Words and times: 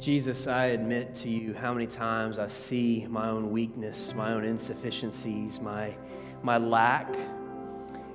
Jesus, 0.00 0.46
I 0.46 0.66
admit 0.66 1.14
to 1.16 1.28
you 1.28 1.52
how 1.52 1.74
many 1.74 1.86
times 1.86 2.38
I 2.38 2.46
see 2.46 3.06
my 3.10 3.28
own 3.28 3.50
weakness, 3.50 4.14
my 4.14 4.32
own 4.32 4.44
insufficiencies, 4.44 5.60
my, 5.60 5.94
my 6.42 6.56
lack, 6.56 7.14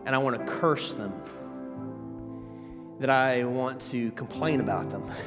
and 0.03 0.15
I 0.15 0.17
want 0.17 0.39
to 0.39 0.51
curse 0.53 0.93
them. 0.93 1.13
That 2.99 3.11
I 3.11 3.43
want 3.43 3.81
to 3.91 4.09
complain 4.11 4.61
about 4.61 4.89
them. 4.89 5.09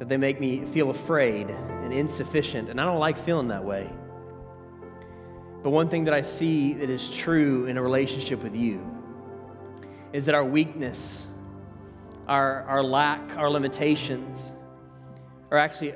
That 0.00 0.08
they 0.08 0.16
make 0.16 0.40
me 0.40 0.64
feel 0.64 0.88
afraid 0.88 1.50
and 1.50 1.92
insufficient, 1.92 2.70
and 2.70 2.80
I 2.80 2.86
don't 2.86 2.98
like 2.98 3.18
feeling 3.18 3.48
that 3.48 3.62
way. 3.62 3.86
But 5.62 5.70
one 5.70 5.90
thing 5.90 6.04
that 6.04 6.14
I 6.14 6.22
see 6.22 6.72
that 6.72 6.88
is 6.88 7.10
true 7.10 7.66
in 7.66 7.76
a 7.76 7.82
relationship 7.82 8.42
with 8.42 8.56
you 8.56 8.90
is 10.14 10.24
that 10.24 10.34
our 10.34 10.42
weakness, 10.42 11.26
our, 12.26 12.62
our 12.62 12.82
lack, 12.82 13.36
our 13.36 13.50
limitations 13.50 14.54
are 15.50 15.58
actually 15.58 15.94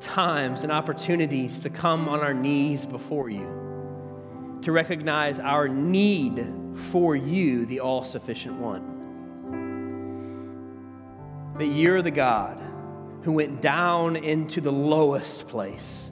times 0.00 0.62
and 0.62 0.70
opportunities 0.70 1.60
to 1.60 1.70
come 1.70 2.08
on 2.08 2.20
our 2.20 2.34
knees 2.34 2.86
before 2.86 3.28
you, 3.28 4.58
to 4.62 4.72
recognize 4.72 5.40
our 5.40 5.68
need 5.68 6.46
for 6.74 7.16
you, 7.16 7.66
the 7.66 7.80
all 7.80 8.04
sufficient 8.04 8.54
one. 8.56 8.94
That 11.58 11.66
you're 11.66 12.02
the 12.02 12.10
God 12.10 12.58
who 13.22 13.32
went 13.32 13.60
down 13.60 14.14
into 14.16 14.60
the 14.60 14.72
lowest 14.72 15.48
place 15.48 16.10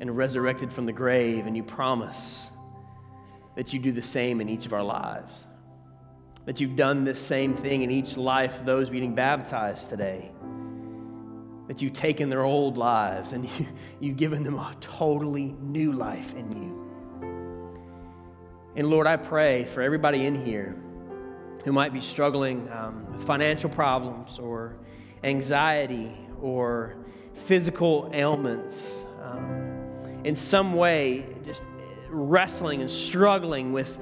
and 0.00 0.16
resurrected 0.16 0.70
from 0.72 0.86
the 0.86 0.92
grave, 0.92 1.46
and 1.46 1.56
you 1.56 1.62
promise 1.62 2.50
that 3.56 3.72
you 3.72 3.78
do 3.78 3.90
the 3.92 4.02
same 4.02 4.40
in 4.40 4.48
each 4.48 4.66
of 4.66 4.72
our 4.72 4.82
lives. 4.82 5.46
That 6.44 6.60
you've 6.60 6.76
done 6.76 7.04
this 7.04 7.20
same 7.20 7.54
thing 7.54 7.82
in 7.82 7.90
each 7.90 8.16
life 8.16 8.64
those 8.64 8.90
being 8.90 9.14
baptized 9.14 9.88
today. 9.88 10.30
That 11.68 11.80
you've 11.80 11.94
taken 11.94 12.28
their 12.28 12.42
old 12.42 12.76
lives 12.76 13.32
and 13.32 13.44
you, 13.58 13.66
you've 14.00 14.16
given 14.16 14.42
them 14.42 14.54
a 14.54 14.74
totally 14.80 15.54
new 15.60 15.92
life 15.92 16.34
in 16.34 16.52
you. 16.52 16.84
And 18.76 18.90
Lord, 18.90 19.06
I 19.06 19.16
pray 19.16 19.64
for 19.64 19.82
everybody 19.82 20.26
in 20.26 20.34
here 20.34 20.76
who 21.64 21.72
might 21.72 21.92
be 21.92 22.00
struggling 22.00 22.70
um, 22.70 23.06
with 23.10 23.24
financial 23.24 23.70
problems 23.70 24.38
or 24.38 24.76
anxiety 25.22 26.12
or 26.42 26.96
physical 27.32 28.10
ailments. 28.12 29.02
Um, 29.22 30.20
in 30.24 30.36
some 30.36 30.74
way 30.74 31.26
just 31.44 31.62
wrestling 32.08 32.80
and 32.80 32.90
struggling 32.90 33.72
with 33.72 33.98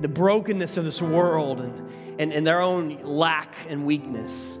the 0.00 0.08
brokenness 0.08 0.76
of 0.76 0.84
this 0.84 1.00
world 1.00 1.60
and, 1.60 1.90
and, 2.18 2.32
and 2.32 2.46
their 2.46 2.60
own 2.60 2.96
lack 3.02 3.54
and 3.68 3.86
weakness. 3.86 4.58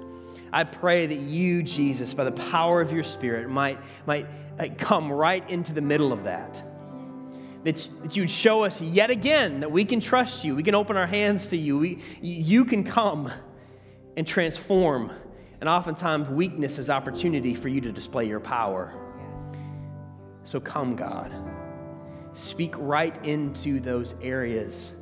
I 0.54 0.62
pray 0.62 1.06
that 1.06 1.18
you, 1.18 1.64
Jesus, 1.64 2.14
by 2.14 2.22
the 2.22 2.30
power 2.30 2.80
of 2.80 2.92
your 2.92 3.02
Spirit, 3.02 3.50
might, 3.50 3.76
might 4.06 4.28
uh, 4.56 4.68
come 4.78 5.10
right 5.10 5.48
into 5.50 5.72
the 5.72 5.80
middle 5.80 6.12
of 6.12 6.24
that. 6.24 6.62
That, 7.64 7.88
that 8.02 8.16
you'd 8.16 8.30
show 8.30 8.62
us 8.62 8.80
yet 8.80 9.10
again 9.10 9.60
that 9.60 9.72
we 9.72 9.84
can 9.84 9.98
trust 9.98 10.44
you. 10.44 10.54
We 10.54 10.62
can 10.62 10.76
open 10.76 10.96
our 10.96 11.08
hands 11.08 11.48
to 11.48 11.56
you. 11.56 11.76
We, 11.76 11.98
you 12.20 12.64
can 12.66 12.84
come 12.84 13.32
and 14.16 14.24
transform. 14.24 15.10
And 15.60 15.68
oftentimes, 15.68 16.28
weakness 16.28 16.78
is 16.78 16.88
opportunity 16.88 17.56
for 17.56 17.66
you 17.66 17.80
to 17.80 17.90
display 17.90 18.28
your 18.28 18.38
power. 18.38 18.94
So 20.44 20.60
come, 20.60 20.94
God. 20.94 21.32
Speak 22.34 22.76
right 22.78 23.16
into 23.26 23.80
those 23.80 24.14
areas 24.22 24.92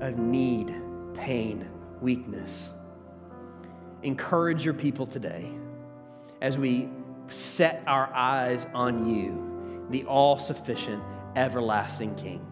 of 0.00 0.18
need, 0.18 0.70
pain, 1.14 1.66
weakness. 2.02 2.74
Encourage 4.02 4.64
your 4.64 4.74
people 4.74 5.06
today 5.06 5.52
as 6.40 6.56
we 6.56 6.88
set 7.30 7.82
our 7.86 8.12
eyes 8.14 8.66
on 8.72 9.12
you, 9.12 9.86
the 9.90 10.04
all 10.04 10.38
sufficient, 10.38 11.02
everlasting 11.34 12.14
King. 12.14 12.44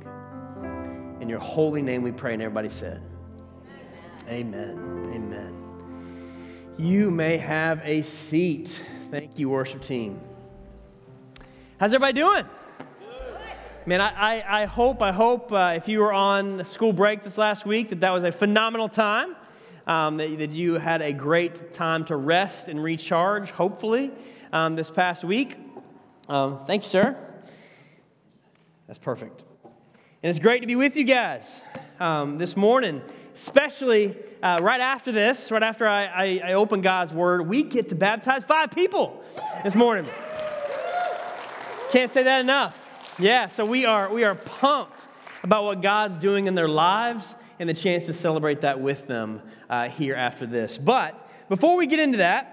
In 1.21 1.29
your 1.29 1.39
holy 1.39 1.83
name 1.83 2.03
we 2.03 2.13
pray, 2.13 2.35
and 2.35 2.43
everybody 2.43 2.69
said, 2.69 3.03
Amen. 4.29 4.77
Amen. 4.77 5.13
Amen. 5.13 5.63
You 6.79 7.11
may 7.11 7.39
have 7.39 7.81
a 7.85 8.03
seat. 8.03 8.81
Thank 9.11 9.39
you, 9.39 9.49
worship 9.49 9.83
team. 9.83 10.21
How's 11.79 11.95
everybody 11.95 12.15
doing? 12.15 12.45
Man, 13.87 14.01
I, 14.01 14.41
I, 14.41 14.63
I, 14.63 14.65
hope, 14.65 15.01
I 15.01 15.13
hope 15.13 15.53
uh, 15.53 15.75
if 15.77 15.87
you 15.87 16.01
were 16.01 16.13
on 16.13 16.65
school 16.65 16.93
break 16.93 17.23
this 17.23 17.39
last 17.39 17.65
week 17.65 17.91
that 17.91 18.01
that 18.01 18.11
was 18.11 18.25
a 18.25 18.33
phenomenal 18.33 18.89
time, 18.89 19.37
um, 19.87 20.17
that, 20.17 20.39
that 20.39 20.53
you 20.53 20.75
had 20.75 21.03
a 21.03 21.13
great 21.13 21.73
time 21.73 22.05
to 22.07 22.17
rest 22.17 22.69
and 22.69 22.83
recharge, 22.83 23.51
hopefully, 23.51 24.11
um, 24.53 24.77
this 24.77 24.91
past 24.91 25.25
week. 25.25 25.57
Um, 26.29 26.65
thank 26.67 26.83
you, 26.83 26.89
sir. 26.89 27.17
That's 28.87 28.99
perfect. 28.99 29.43
And 30.23 30.31
it's 30.31 30.39
great 30.39 30.61
to 30.61 30.67
be 30.67 30.77
with 30.77 30.97
you 30.97 31.05
guys 31.05 31.63
um, 32.01 32.37
this 32.37 32.57
morning, 32.57 33.03
especially 33.35 34.17
uh, 34.43 34.59
right 34.61 34.81
after 34.81 35.13
this, 35.13 35.51
right 35.51 35.63
after 35.63 35.87
I, 35.87 36.05
I, 36.05 36.41
I 36.45 36.53
open 36.55 36.81
God's 36.81 37.13
Word, 37.13 37.49
we 37.49 37.63
get 37.63 37.89
to 37.91 37.95
baptize 37.95 38.45
five 38.45 38.71
people 38.71 39.23
this 39.63 39.75
morning. 39.75 40.07
Can't 41.91 42.13
say 42.13 42.23
that 42.25 42.41
enough. 42.41 42.83
Yeah, 43.19 43.49
so 43.49 43.65
we 43.65 43.85
are 43.85 44.13
we 44.13 44.25
are 44.25 44.35
pumped 44.35 45.07
about 45.43 45.65
what 45.65 45.81
God's 45.81 46.19
doing 46.19 46.49
in 46.49 46.55
their 46.55 46.69
lives 46.69 47.37
and 47.59 47.69
the 47.69 47.75
chance 47.75 48.05
to 48.07 48.13
celebrate 48.13 48.61
that 48.63 48.81
with 48.81 49.07
them 49.07 49.43
uh, 49.69 49.89
here 49.89 50.15
after 50.15 50.47
this. 50.47 50.79
But 50.79 51.29
before 51.49 51.77
we 51.77 51.87
get 51.87 52.01
into 52.01 52.19
that, 52.19 52.53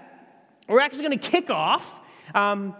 we're 0.68 0.80
actually 0.80 1.04
going 1.04 1.18
to 1.18 1.30
kick 1.30 1.50
off 1.50 2.00
um, 2.34 2.74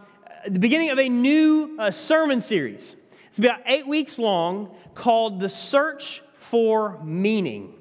the 0.47 0.59
beginning 0.59 0.91
of 0.91 0.99
a 0.99 1.09
new 1.09 1.77
uh, 1.79 1.91
sermon 1.91 2.41
series. 2.41 2.97
It's 3.29 3.39
about 3.39 3.61
eight 3.67 3.87
weeks 3.87 4.19
long 4.19 4.75
called 4.95 5.41
The 5.41 5.49
Search 5.49 6.23
for 6.35 7.03
Meaning. 7.03 7.75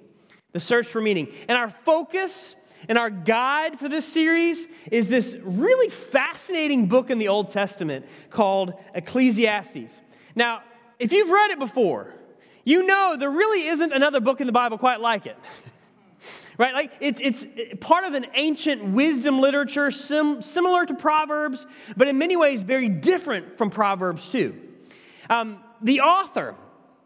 The 0.52 0.60
Search 0.60 0.88
for 0.88 1.00
Meaning. 1.00 1.32
And 1.48 1.58
our 1.58 1.70
focus 1.70 2.56
and 2.90 2.98
our 2.98 3.10
guide 3.10 3.80
for 3.80 3.88
this 3.88 4.08
series 4.12 4.68
is 4.92 5.08
this 5.08 5.38
really 5.42 5.90
fascinating 5.90 6.88
book 6.88 7.10
in 7.10 7.18
the 7.18 7.28
Old 7.28 7.52
Testament 7.52 8.06
called 8.30 8.74
Ecclesiastes. 8.94 10.02
Now, 10.36 10.64
if 11.00 11.12
you've 11.12 11.30
read 11.30 11.52
it 11.52 11.60
before, 11.60 12.14
you 12.64 12.86
know 12.86 13.16
there 13.18 13.30
really 13.30 13.68
isn't 13.68 13.94
another 13.94 14.20
book 14.20 14.42
in 14.42 14.48
the 14.48 14.54
Bible 14.54 14.78
quite 14.78 15.00
like 15.00 15.26
it. 15.26 15.38
right? 16.58 16.74
Like 16.74 16.94
it, 17.00 17.18
it's 17.20 17.46
part 17.80 18.06
of 18.06 18.14
an 18.14 18.28
ancient 18.36 18.84
wisdom 18.84 19.40
literature 19.40 19.92
sim, 19.92 20.42
similar 20.42 20.86
to 20.86 20.94
Proverbs, 20.94 21.66
but 21.98 22.08
in 22.08 22.18
many 22.18 22.36
ways 22.36 22.62
very 22.62 22.90
different 22.90 23.58
from 23.58 23.70
Proverbs 23.70 24.30
too. 24.30 24.56
Um, 25.30 25.64
the 25.82 26.02
author, 26.02 26.56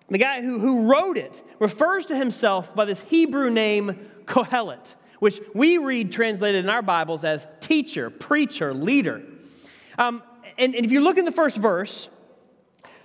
the 0.09 0.17
guy 0.17 0.41
who, 0.41 0.59
who 0.59 0.91
wrote 0.91 1.17
it, 1.17 1.43
refers 1.59 2.05
to 2.07 2.15
himself 2.15 2.75
by 2.75 2.85
this 2.85 3.01
Hebrew 3.01 3.49
name 3.49 3.99
Kohelet 4.25 4.95
which 5.19 5.39
we 5.53 5.77
read 5.77 6.11
translated 6.11 6.63
in 6.63 6.69
our 6.69 6.81
Bibles 6.81 7.23
as 7.23 7.47
teacher, 7.59 8.09
preacher, 8.09 8.73
leader. 8.73 9.23
Um, 9.97 10.23
and, 10.57 10.75
and 10.75 10.85
if 10.85 10.91
you 10.91 11.01
look 11.01 11.17
in 11.17 11.25
the 11.25 11.31
first 11.31 11.57
verse, 11.57 12.09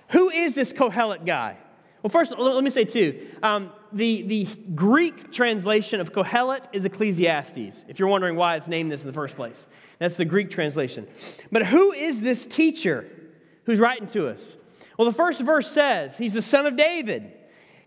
who 0.09 0.29
is 0.29 0.53
this 0.53 0.73
Kohelet 0.73 1.25
guy? 1.25 1.57
Well, 2.03 2.09
first, 2.09 2.37
let 2.37 2.63
me 2.63 2.69
say 2.69 2.83
two. 2.83 3.25
Um, 3.41 3.71
the, 3.93 4.23
the 4.23 4.47
Greek 4.75 5.31
translation 5.31 6.01
of 6.01 6.11
Kohelet 6.11 6.65
is 6.73 6.83
Ecclesiastes, 6.83 7.85
if 7.87 7.97
you're 7.97 8.09
wondering 8.09 8.35
why 8.35 8.57
it's 8.57 8.67
named 8.67 8.91
this 8.91 9.01
in 9.01 9.07
the 9.07 9.13
first 9.13 9.37
place. 9.37 9.67
That's 9.99 10.17
the 10.17 10.25
Greek 10.25 10.49
translation. 10.49 11.07
But 11.49 11.65
who 11.65 11.93
is 11.93 12.19
this 12.19 12.45
teacher 12.45 13.09
who's 13.65 13.79
writing 13.79 14.07
to 14.07 14.27
us? 14.27 14.57
Well, 14.97 15.09
the 15.09 15.15
first 15.15 15.39
verse 15.39 15.71
says 15.71 16.17
he's 16.17 16.33
the 16.33 16.41
son 16.41 16.65
of 16.65 16.75
David, 16.75 17.31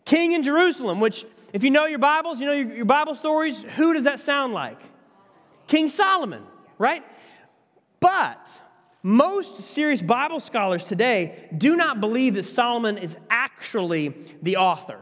king 0.06 0.32
in 0.32 0.42
Jerusalem, 0.42 0.98
which 0.98 1.26
if 1.52 1.62
you 1.62 1.70
know 1.70 1.84
your 1.84 1.98
Bibles, 1.98 2.40
you 2.40 2.46
know 2.46 2.52
your, 2.52 2.74
your 2.74 2.84
Bible 2.86 3.14
stories, 3.14 3.62
who 3.62 3.92
does 3.92 4.04
that 4.04 4.18
sound 4.20 4.54
like? 4.54 4.80
King 5.66 5.88
Solomon, 5.88 6.42
right? 6.78 7.04
But 8.00 8.62
most 9.06 9.58
serious 9.58 10.02
Bible 10.02 10.40
scholars 10.40 10.82
today 10.82 11.48
do 11.56 11.76
not 11.76 12.00
believe 12.00 12.34
that 12.34 12.42
Solomon 12.42 12.98
is 12.98 13.16
actually 13.30 14.08
the 14.42 14.56
author. 14.56 15.00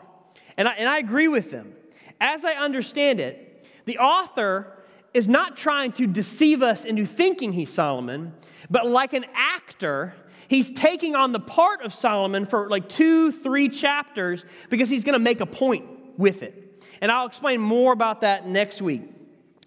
And 0.58 0.68
I, 0.68 0.72
and 0.72 0.86
I 0.86 0.98
agree 0.98 1.26
with 1.26 1.50
them. 1.50 1.72
As 2.20 2.44
I 2.44 2.52
understand 2.52 3.18
it, 3.18 3.64
the 3.86 3.96
author 3.96 4.84
is 5.14 5.26
not 5.26 5.56
trying 5.56 5.92
to 5.92 6.06
deceive 6.06 6.62
us 6.62 6.84
into 6.84 7.06
thinking 7.06 7.54
he's 7.54 7.72
Solomon, 7.72 8.34
but 8.68 8.86
like 8.86 9.14
an 9.14 9.24
actor, 9.34 10.14
he's 10.48 10.70
taking 10.70 11.16
on 11.16 11.32
the 11.32 11.40
part 11.40 11.80
of 11.80 11.94
Solomon 11.94 12.44
for 12.44 12.68
like 12.68 12.90
two, 12.90 13.32
three 13.32 13.70
chapters 13.70 14.44
because 14.68 14.90
he's 14.90 15.04
going 15.04 15.14
to 15.14 15.18
make 15.18 15.40
a 15.40 15.46
point 15.46 15.86
with 16.18 16.42
it. 16.42 16.84
And 17.00 17.10
I'll 17.10 17.26
explain 17.26 17.58
more 17.58 17.94
about 17.94 18.20
that 18.20 18.46
next 18.46 18.82
week. 18.82 19.04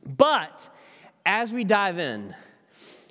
But 0.05 0.69
as 1.25 1.51
we 1.51 1.63
dive 1.63 1.97
in, 1.97 2.35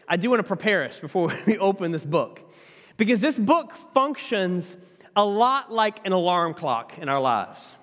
I 0.08 0.16
do 0.16 0.30
want 0.30 0.40
to 0.40 0.46
prepare 0.46 0.84
us 0.84 1.00
before 1.00 1.32
we 1.46 1.58
open 1.58 1.92
this 1.92 2.04
book. 2.04 2.42
Because 2.96 3.20
this 3.20 3.38
book 3.38 3.74
functions 3.92 4.76
a 5.14 5.24
lot 5.24 5.72
like 5.72 6.06
an 6.06 6.12
alarm 6.12 6.54
clock 6.54 6.98
in 6.98 7.08
our 7.08 7.20
lives. 7.20 7.74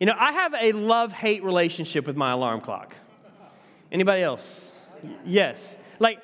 You 0.00 0.06
know, 0.06 0.14
I 0.18 0.32
have 0.32 0.54
a 0.60 0.72
love-hate 0.72 1.44
relationship 1.44 2.06
with 2.06 2.16
my 2.16 2.32
alarm 2.32 2.60
clock. 2.60 2.94
Anybody 3.92 4.22
else? 4.22 4.70
Yes. 5.24 5.76
Like 5.98 6.20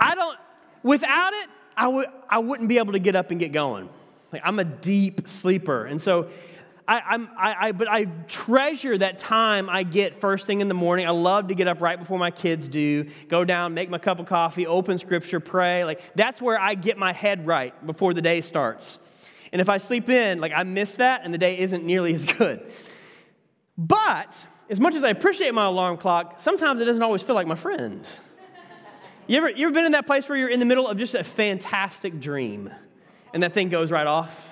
I 0.00 0.14
don't, 0.14 0.38
without 0.82 1.32
it, 1.32 1.48
I, 1.76 1.88
would, 1.88 2.06
I 2.28 2.38
wouldn't 2.38 2.68
be 2.68 2.78
able 2.78 2.92
to 2.92 2.98
get 2.98 3.16
up 3.16 3.30
and 3.30 3.38
get 3.38 3.52
going. 3.52 3.88
Like, 4.32 4.42
I'm 4.44 4.58
a 4.58 4.64
deep 4.64 5.26
sleeper. 5.28 5.86
And 5.86 6.00
so, 6.00 6.28
I, 6.88 7.02
I'm, 7.06 7.28
I, 7.36 7.56
I, 7.58 7.72
but 7.72 7.86
I 7.86 8.06
treasure 8.28 8.96
that 8.96 9.18
time 9.18 9.68
I 9.68 9.82
get 9.82 10.14
first 10.14 10.46
thing 10.46 10.62
in 10.62 10.68
the 10.68 10.74
morning. 10.74 11.06
I 11.06 11.10
love 11.10 11.48
to 11.48 11.54
get 11.54 11.68
up 11.68 11.82
right 11.82 11.98
before 11.98 12.18
my 12.18 12.30
kids 12.30 12.66
do, 12.66 13.04
go 13.28 13.44
down, 13.44 13.74
make 13.74 13.90
my 13.90 13.98
cup 13.98 14.18
of 14.20 14.26
coffee, 14.26 14.66
open 14.66 14.96
scripture, 14.96 15.38
pray. 15.38 15.84
Like, 15.84 16.00
that's 16.14 16.40
where 16.40 16.58
I 16.58 16.74
get 16.74 16.96
my 16.96 17.12
head 17.12 17.46
right 17.46 17.86
before 17.86 18.14
the 18.14 18.22
day 18.22 18.40
starts. 18.40 18.98
And 19.52 19.60
if 19.60 19.68
I 19.68 19.76
sleep 19.76 20.08
in, 20.08 20.40
like, 20.40 20.52
I 20.56 20.62
miss 20.62 20.94
that 20.94 21.20
and 21.24 21.34
the 21.34 21.38
day 21.38 21.58
isn't 21.58 21.84
nearly 21.84 22.14
as 22.14 22.24
good. 22.24 22.62
But 23.76 24.34
as 24.70 24.80
much 24.80 24.94
as 24.94 25.04
I 25.04 25.10
appreciate 25.10 25.52
my 25.52 25.66
alarm 25.66 25.98
clock, 25.98 26.40
sometimes 26.40 26.80
it 26.80 26.86
doesn't 26.86 27.02
always 27.02 27.20
feel 27.20 27.34
like 27.34 27.46
my 27.46 27.54
friend. 27.54 28.06
You 29.26 29.36
ever, 29.36 29.50
you 29.50 29.66
ever 29.66 29.74
been 29.74 29.84
in 29.84 29.92
that 29.92 30.06
place 30.06 30.26
where 30.26 30.38
you're 30.38 30.48
in 30.48 30.58
the 30.58 30.64
middle 30.64 30.88
of 30.88 30.96
just 30.96 31.14
a 31.14 31.22
fantastic 31.22 32.18
dream 32.18 32.70
and 33.34 33.42
that 33.42 33.52
thing 33.52 33.68
goes 33.68 33.90
right 33.90 34.06
off? 34.06 34.48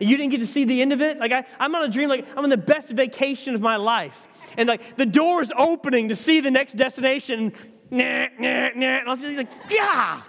You 0.00 0.16
didn't 0.16 0.30
get 0.30 0.40
to 0.40 0.46
see 0.46 0.64
the 0.64 0.80
end 0.80 0.94
of 0.94 1.02
it? 1.02 1.18
Like, 1.18 1.30
I, 1.30 1.44
I'm 1.58 1.74
on 1.74 1.82
a 1.82 1.88
dream, 1.88 2.08
like, 2.08 2.26
I'm 2.36 2.42
on 2.42 2.48
the 2.48 2.56
best 2.56 2.88
vacation 2.88 3.54
of 3.54 3.60
my 3.60 3.76
life. 3.76 4.26
And, 4.56 4.66
like, 4.66 4.96
the 4.96 5.04
door 5.06 5.42
is 5.42 5.52
opening 5.56 6.08
to 6.08 6.16
see 6.16 6.40
the 6.40 6.50
next 6.50 6.72
destination. 6.72 7.52
Nah, 7.90 8.28
nah, 8.38 8.70
nah. 8.74 8.86
And 8.86 9.08
I 9.08 9.10
was 9.10 9.36
like, 9.36 9.48
yeah. 9.70 10.22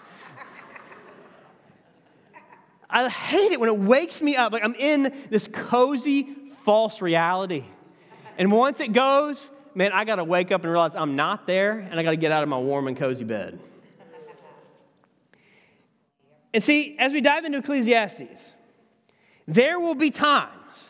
I 2.89 3.07
hate 3.07 3.53
it 3.53 3.59
when 3.61 3.69
it 3.69 3.79
wakes 3.79 4.21
me 4.21 4.35
up. 4.35 4.51
Like, 4.51 4.65
I'm 4.65 4.75
in 4.75 5.13
this 5.29 5.47
cozy, 5.47 6.35
false 6.65 7.01
reality. 7.01 7.63
And 8.37 8.51
once 8.51 8.81
it 8.81 8.91
goes, 8.91 9.49
man, 9.73 9.93
I 9.93 10.03
got 10.03 10.17
to 10.17 10.25
wake 10.25 10.51
up 10.51 10.63
and 10.63 10.71
realize 10.71 10.91
I'm 10.95 11.15
not 11.15 11.47
there, 11.47 11.79
and 11.79 11.97
I 11.97 12.03
got 12.03 12.11
to 12.11 12.17
get 12.17 12.33
out 12.33 12.43
of 12.43 12.49
my 12.49 12.57
warm 12.57 12.89
and 12.89 12.97
cozy 12.97 13.23
bed. 13.23 13.57
And 16.53 16.61
see, 16.61 16.97
as 16.99 17.13
we 17.13 17.21
dive 17.21 17.45
into 17.45 17.59
Ecclesiastes, 17.59 18.51
there 19.55 19.79
will 19.79 19.95
be 19.95 20.11
times 20.11 20.89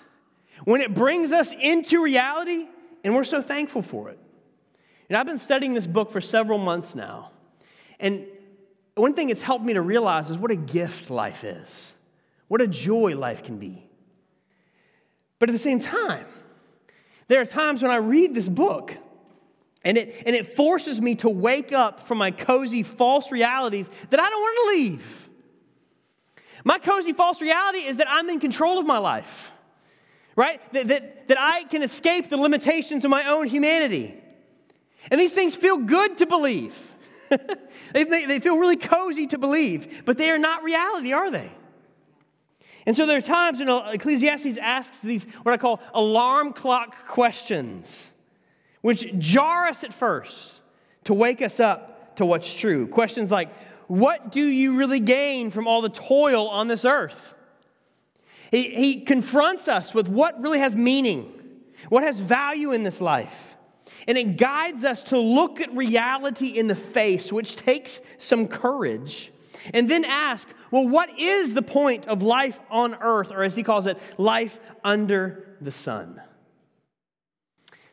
when 0.66 0.82
it 0.82 0.94
brings 0.94 1.32
us 1.32 1.52
into 1.60 2.02
reality, 2.04 2.68
and 3.04 3.16
we're 3.16 3.24
so 3.24 3.42
thankful 3.42 3.82
for 3.82 4.10
it. 4.10 4.20
And 5.10 5.18
I've 5.18 5.26
been 5.26 5.40
studying 5.40 5.74
this 5.74 5.88
book 5.88 6.12
for 6.12 6.22
several 6.22 6.60
months 6.60 6.94
now. 6.94 7.32
And 8.00 8.26
one 8.96 9.14
thing 9.14 9.30
it's 9.30 9.42
helped 9.42 9.66
me 9.66 9.74
to 9.74 9.82
realize 9.82 10.30
is 10.30 10.38
what 10.38 10.52
a 10.52 10.56
gift 10.56 11.10
life 11.10 11.44
is, 11.44 11.94
what 12.48 12.62
a 12.62 12.68
joy 12.68 13.16
life 13.16 13.44
can 13.44 13.58
be. 13.58 13.90
But 15.40 15.50
at 15.50 15.54
the 15.54 15.60
same 15.60 15.80
time, 15.80 16.28
there 17.28 17.42
are 17.42 17.46
times 17.46 17.82
when 17.82 17.90
I 17.90 17.96
read 17.96 18.36
this 18.36 18.48
book 18.48 18.96
and 19.84 19.98
it, 19.98 20.22
and 20.26 20.36
it 20.36 20.46
forces 20.46 21.02
me 21.02 21.16
to 21.16 21.30
wake 21.30 21.74
up 21.74 22.02
from 22.02 22.20
my 22.20 22.30
cozy 22.30 22.84
false 22.84 23.32
realities 23.32 23.90
that 24.12 24.20
I 24.20 24.30
don't 24.30 24.42
want 24.42 24.58
to 24.58 24.76
leave. 24.78 25.21
My 26.64 26.78
cozy 26.78 27.14
false 27.14 27.42
reality 27.42 27.80
is 27.80 27.98
that 27.98 28.08
I'm 28.10 28.30
in 28.30 28.40
control 28.40 28.80
of 28.80 28.86
my 28.86 28.98
life, 28.98 29.52
right? 30.36 30.62
That, 30.74 30.88
that, 30.88 31.28
that 31.28 31.38
I 31.40 31.64
can 31.66 31.82
escape 31.82 32.30
the 32.30 32.38
limitations 32.38 33.06
of 33.06 33.12
my 33.12 33.26
own 33.26 33.48
humanity. 33.48 34.18
And 35.10 35.20
these 35.20 35.34
things 35.34 35.56
feel 35.56 35.78
good 35.78 36.18
to 36.20 36.26
believe. 36.26 36.94
they, 37.94 38.04
they 38.04 38.40
feel 38.40 38.58
really 38.58 38.76
cozy 38.76 39.26
to 39.28 39.38
believe, 39.38 40.04
but 40.06 40.18
they 40.18 40.30
are 40.30 40.38
not 40.38 40.64
reality, 40.64 41.14
are 41.14 41.32
they? 41.32 41.50
And 42.86 42.96
so 42.96 43.06
there 43.06 43.18
are 43.18 43.22
times 43.22 43.60
when 43.60 43.70
Ecclesiastes 43.70 44.58
asks 44.58 45.02
these, 45.02 45.26
what 45.44 45.54
I 45.54 45.58
call 45.58 45.80
alarm 45.94 46.54
clock 46.54 47.08
questions, 47.08 48.12
which 48.82 49.18
jar 49.20 49.68
us 49.68 49.84
at 49.84 49.94
first 49.94 50.62
to 51.04 51.14
wake 51.14 51.42
us 51.42 51.60
up 51.60 52.16
to 52.16 52.26
what's 52.26 52.54
true. 52.54 52.88
Questions 52.88 53.32
like, 53.32 53.50
what 53.92 54.32
do 54.32 54.42
you 54.42 54.78
really 54.78 55.02
gain 55.02 55.52
from 55.52 55.68
all 55.68 55.82
the 55.82 55.90
toil 55.90 56.48
on 56.48 56.70
this 56.70 56.86
earth? 56.86 57.36
He, 58.50 58.70
he 58.74 59.02
confronts 59.02 59.68
us 59.68 59.94
with 59.94 60.08
what 60.08 60.42
really 60.42 60.60
has 60.60 60.78
meaning, 60.78 61.34
what 61.90 62.02
has 62.02 62.18
value 62.18 62.72
in 62.72 62.84
this 62.84 63.02
life. 63.02 63.58
And 64.08 64.18
it 64.18 64.38
guides 64.38 64.86
us 64.86 65.04
to 65.06 65.18
look 65.20 65.60
at 65.60 65.76
reality 65.76 66.48
in 66.48 66.68
the 66.68 66.76
face, 66.76 67.34
which 67.34 67.58
takes 67.58 68.00
some 68.18 68.48
courage. 68.48 69.30
And 69.74 69.90
then 69.90 70.06
ask, 70.06 70.48
well, 70.72 70.88
what 70.88 71.20
is 71.20 71.54
the 71.54 71.62
point 71.62 72.08
of 72.08 72.24
life 72.24 72.62
on 72.70 72.96
earth, 73.02 73.30
or 73.30 73.44
as 73.44 73.58
he 73.58 73.64
calls 73.64 73.88
it, 73.88 74.00
life 74.18 74.62
under 74.86 75.58
the 75.60 75.72
sun? 75.72 76.22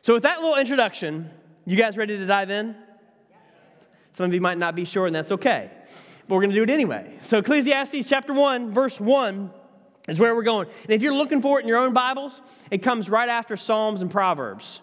So, 0.01 0.13
with 0.13 0.23
that 0.23 0.39
little 0.39 0.55
introduction, 0.55 1.29
you 1.65 1.75
guys 1.75 1.97
ready 1.97 2.17
to 2.17 2.25
dive 2.25 2.49
in? 2.51 2.77
Some 4.13 4.25
of 4.25 4.33
you 4.33 4.41
might 4.41 4.57
not 4.57 4.75
be 4.75 4.85
sure, 4.85 5.07
and 5.07 5.15
that's 5.15 5.31
okay. 5.31 5.71
But 6.27 6.35
we're 6.35 6.41
going 6.41 6.51
to 6.51 6.55
do 6.55 6.63
it 6.63 6.69
anyway. 6.69 7.17
So, 7.23 7.39
Ecclesiastes 7.39 8.07
chapter 8.07 8.33
1, 8.33 8.71
verse 8.71 8.99
1 8.99 9.51
is 10.07 10.19
where 10.19 10.35
we're 10.35 10.43
going. 10.43 10.67
And 10.83 10.91
if 10.91 11.01
you're 11.01 11.13
looking 11.13 11.41
for 11.41 11.59
it 11.59 11.63
in 11.63 11.67
your 11.67 11.77
own 11.77 11.93
Bibles, 11.93 12.39
it 12.71 12.79
comes 12.79 13.09
right 13.09 13.29
after 13.29 13.57
Psalms 13.57 14.01
and 14.01 14.11
Proverbs. 14.11 14.81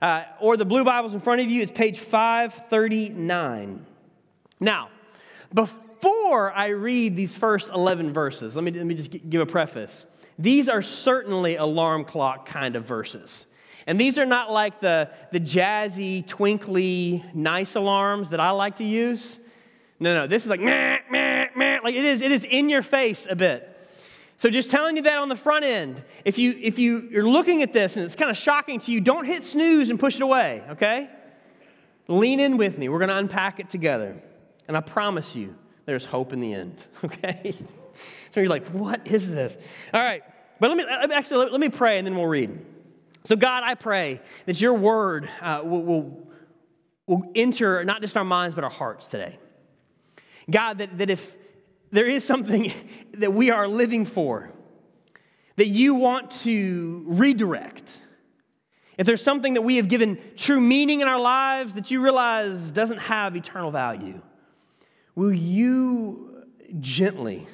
Uh, 0.00 0.22
or 0.40 0.56
the 0.56 0.64
blue 0.64 0.84
Bibles 0.84 1.12
in 1.12 1.20
front 1.20 1.40
of 1.40 1.50
you, 1.50 1.62
it's 1.62 1.72
page 1.72 1.98
539. 1.98 3.84
Now, 4.60 4.90
before 5.52 6.52
I 6.52 6.68
read 6.68 7.16
these 7.16 7.34
first 7.34 7.70
11 7.70 8.12
verses, 8.12 8.54
let 8.54 8.64
me, 8.64 8.70
let 8.70 8.86
me 8.86 8.94
just 8.94 9.10
give 9.28 9.40
a 9.40 9.46
preface. 9.46 10.06
These 10.38 10.68
are 10.68 10.82
certainly 10.82 11.56
alarm 11.56 12.04
clock 12.04 12.46
kind 12.46 12.76
of 12.76 12.84
verses. 12.84 13.46
And 13.88 13.98
these 13.98 14.18
are 14.18 14.26
not 14.26 14.52
like 14.52 14.82
the, 14.82 15.08
the 15.32 15.40
jazzy, 15.40 16.24
twinkly, 16.26 17.24
nice 17.32 17.74
alarms 17.74 18.28
that 18.30 18.38
I 18.38 18.50
like 18.50 18.76
to 18.76 18.84
use. 18.84 19.40
No, 19.98 20.14
no, 20.14 20.26
this 20.26 20.44
is 20.44 20.50
like 20.50 20.60
meh, 20.60 20.98
meh, 21.10 21.46
meh. 21.56 21.78
Like 21.82 21.94
it 21.94 22.04
is, 22.04 22.20
it 22.20 22.30
is 22.30 22.44
in 22.44 22.68
your 22.68 22.82
face 22.82 23.26
a 23.28 23.34
bit. 23.34 23.74
So 24.36 24.50
just 24.50 24.70
telling 24.70 24.96
you 24.96 25.02
that 25.04 25.18
on 25.18 25.30
the 25.30 25.36
front 25.36 25.64
end, 25.64 26.04
if 26.26 26.36
you 26.36 26.54
if 26.60 26.78
you 26.78 27.08
you're 27.10 27.26
looking 27.26 27.62
at 27.62 27.72
this 27.72 27.96
and 27.96 28.04
it's 28.04 28.14
kind 28.14 28.30
of 28.30 28.36
shocking 28.36 28.78
to 28.78 28.92
you, 28.92 29.00
don't 29.00 29.24
hit 29.24 29.42
snooze 29.42 29.88
and 29.88 29.98
push 29.98 30.16
it 30.16 30.22
away, 30.22 30.62
okay? 30.68 31.08
Lean 32.08 32.40
in 32.40 32.58
with 32.58 32.76
me. 32.76 32.90
We're 32.90 32.98
going 32.98 33.08
to 33.08 33.16
unpack 33.16 33.58
it 33.58 33.70
together. 33.70 34.20
And 34.68 34.76
I 34.76 34.80
promise 34.80 35.34
you, 35.34 35.56
there's 35.86 36.04
hope 36.04 36.34
in 36.34 36.40
the 36.40 36.52
end, 36.52 36.76
okay? 37.04 37.54
So 38.32 38.40
you're 38.40 38.50
like, 38.50 38.68
what 38.68 39.06
is 39.06 39.26
this? 39.26 39.56
All 39.94 40.02
right, 40.02 40.22
but 40.60 40.70
let 40.70 40.76
me 40.76 41.14
actually 41.14 41.48
let 41.48 41.58
me 41.58 41.70
pray 41.70 41.96
and 41.96 42.06
then 42.06 42.14
we'll 42.14 42.26
read. 42.26 42.66
So, 43.24 43.36
God, 43.36 43.62
I 43.64 43.74
pray 43.74 44.20
that 44.46 44.60
your 44.60 44.74
word 44.74 45.28
uh, 45.40 45.60
will, 45.64 45.82
will, 45.82 46.28
will 47.06 47.30
enter 47.34 47.84
not 47.84 48.00
just 48.00 48.16
our 48.16 48.24
minds, 48.24 48.54
but 48.54 48.64
our 48.64 48.70
hearts 48.70 49.06
today. 49.06 49.38
God, 50.50 50.78
that, 50.78 50.98
that 50.98 51.10
if 51.10 51.36
there 51.90 52.06
is 52.06 52.24
something 52.24 52.72
that 53.14 53.32
we 53.32 53.50
are 53.50 53.68
living 53.68 54.04
for, 54.04 54.50
that 55.56 55.66
you 55.66 55.94
want 55.96 56.30
to 56.30 57.04
redirect, 57.06 58.02
if 58.96 59.06
there's 59.06 59.22
something 59.22 59.54
that 59.54 59.62
we 59.62 59.76
have 59.76 59.88
given 59.88 60.18
true 60.36 60.60
meaning 60.60 61.00
in 61.00 61.08
our 61.08 61.20
lives 61.20 61.74
that 61.74 61.90
you 61.90 62.00
realize 62.02 62.72
doesn't 62.72 62.98
have 62.98 63.36
eternal 63.36 63.70
value, 63.70 64.20
will 65.14 65.32
you 65.32 66.44
gently, 66.80 67.46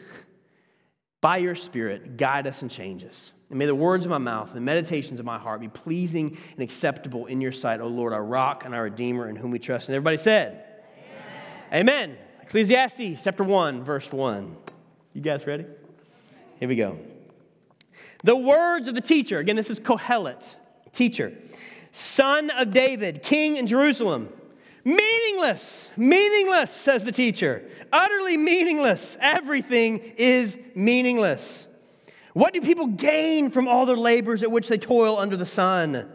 by 1.21 1.39
your 1.39 1.55
Spirit, 1.55 2.17
guide 2.17 2.47
us 2.47 2.63
and 2.63 2.71
change 2.71 3.05
us? 3.05 3.33
And 3.55 3.61
may 3.61 3.67
the 3.67 3.75
words 3.77 4.05
of 4.05 4.11
my 4.11 4.19
mouth 4.19 4.49
and 4.49 4.57
the 4.57 4.63
meditations 4.63 5.21
of 5.21 5.27
my 5.27 5.39
heart 5.39 5.61
be 5.61 5.69
pleasing 5.69 6.37
and 6.55 6.61
acceptable 6.61 7.27
in 7.27 7.41
your 7.41 7.53
sight, 7.53 7.81
O 7.81 7.87
Lord, 7.87 8.13
our 8.13 8.25
rock 8.25 8.65
and 8.65 8.75
our 8.75 8.83
Redeemer 8.83 9.29
in 9.29 9.37
whom 9.37 9.53
we 9.53 9.61
trust. 9.61 9.87
And 9.87 9.95
everybody 9.95 10.17
said, 10.17 10.65
Amen. 11.73 11.89
Amen. 11.89 12.17
Ecclesiastes 12.43 13.23
chapter 13.23 13.45
1, 13.45 13.85
verse 13.85 14.11
1. 14.11 14.57
You 15.13 15.21
guys 15.21 15.47
ready? 15.47 15.67
Here 16.59 16.69
we 16.69 16.75
go. 16.75 16.99
The 18.25 18.35
words 18.35 18.89
of 18.89 18.97
the 18.97 19.01
teacher, 19.01 19.39
again, 19.39 19.55
this 19.55 19.71
is 19.71 19.79
Kohelet, 19.79 20.57
teacher, 20.93 21.33
son 21.93 22.51
of 22.51 22.73
David, 22.73 23.23
king 23.23 23.57
in 23.57 23.69
Jerusalem. 23.69 24.31
Meaningless, 24.85 25.91
meaningless, 25.97 26.73
says 26.73 27.05
the 27.05 27.13
teacher. 27.13 27.63
Utterly 27.93 28.37
meaningless. 28.37 29.17
Everything 29.21 30.01
is 30.17 30.59
meaningless. 30.75 31.69
What 32.35 32.53
do 32.53 32.61
people 32.61 32.89
gain 32.89 33.51
from 33.51 33.69
all 33.69 33.87
their 33.87 33.97
labors 33.97 34.43
at 34.43 34.51
which 34.51 34.69
they 34.69 34.77
toil 34.77 35.19
under 35.19 35.37
the 35.37 35.47
sun? 35.47 36.11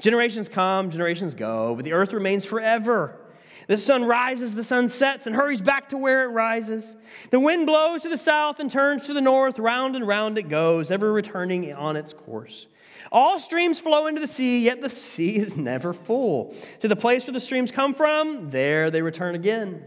Generations 0.00 0.48
come, 0.48 0.90
generations 0.90 1.34
go, 1.34 1.74
but 1.74 1.84
the 1.84 1.92
earth 1.92 2.12
remains 2.12 2.44
forever. 2.44 3.20
The 3.66 3.76
sun 3.76 4.04
rises, 4.06 4.54
the 4.54 4.64
sun 4.64 4.88
sets, 4.88 5.26
and 5.26 5.36
hurries 5.36 5.60
back 5.60 5.90
to 5.90 5.98
where 5.98 6.24
it 6.24 6.28
rises. 6.28 6.96
The 7.30 7.38
wind 7.38 7.66
blows 7.66 8.00
to 8.00 8.08
the 8.08 8.16
south 8.16 8.60
and 8.60 8.70
turns 8.70 9.06
to 9.06 9.12
the 9.12 9.20
north. 9.20 9.58
Round 9.58 9.94
and 9.94 10.08
round 10.08 10.38
it 10.38 10.48
goes, 10.48 10.90
ever 10.90 11.12
returning 11.12 11.70
on 11.74 11.96
its 11.96 12.14
course. 12.14 12.66
All 13.12 13.38
streams 13.38 13.78
flow 13.78 14.06
into 14.06 14.22
the 14.22 14.26
sea, 14.26 14.60
yet 14.60 14.80
the 14.80 14.88
sea 15.10 15.36
is 15.36 15.54
never 15.54 15.92
full. 15.92 16.54
To 16.80 16.88
the 16.88 16.96
place 16.96 17.26
where 17.26 17.34
the 17.34 17.40
streams 17.40 17.70
come 17.70 17.92
from, 17.92 18.50
there 18.50 18.90
they 18.90 19.02
return 19.02 19.34
again. 19.34 19.84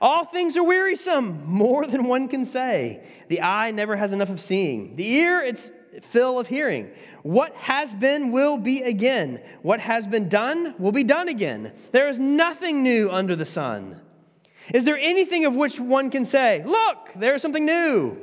All 0.00 0.24
things 0.24 0.56
are 0.56 0.62
wearisome, 0.62 1.44
more 1.46 1.86
than 1.86 2.04
one 2.04 2.28
can 2.28 2.46
say. 2.46 3.06
The 3.28 3.42
eye 3.42 3.70
never 3.70 3.96
has 3.96 4.12
enough 4.12 4.30
of 4.30 4.40
seeing. 4.40 4.96
The 4.96 5.10
ear, 5.12 5.40
it's 5.40 5.72
fill 6.02 6.38
of 6.38 6.46
hearing. 6.46 6.90
What 7.22 7.54
has 7.56 7.92
been 7.92 8.30
will 8.32 8.58
be 8.58 8.82
again. 8.82 9.42
What 9.62 9.80
has 9.80 10.06
been 10.06 10.28
done 10.28 10.74
will 10.78 10.92
be 10.92 11.04
done 11.04 11.28
again. 11.28 11.72
There 11.92 12.08
is 12.08 12.18
nothing 12.18 12.82
new 12.82 13.10
under 13.10 13.34
the 13.34 13.46
sun. 13.46 14.00
Is 14.72 14.84
there 14.84 14.98
anything 14.98 15.44
of 15.44 15.54
which 15.54 15.80
one 15.80 16.10
can 16.10 16.24
say, 16.24 16.62
Look, 16.64 17.10
there's 17.16 17.42
something 17.42 17.64
new? 17.64 18.18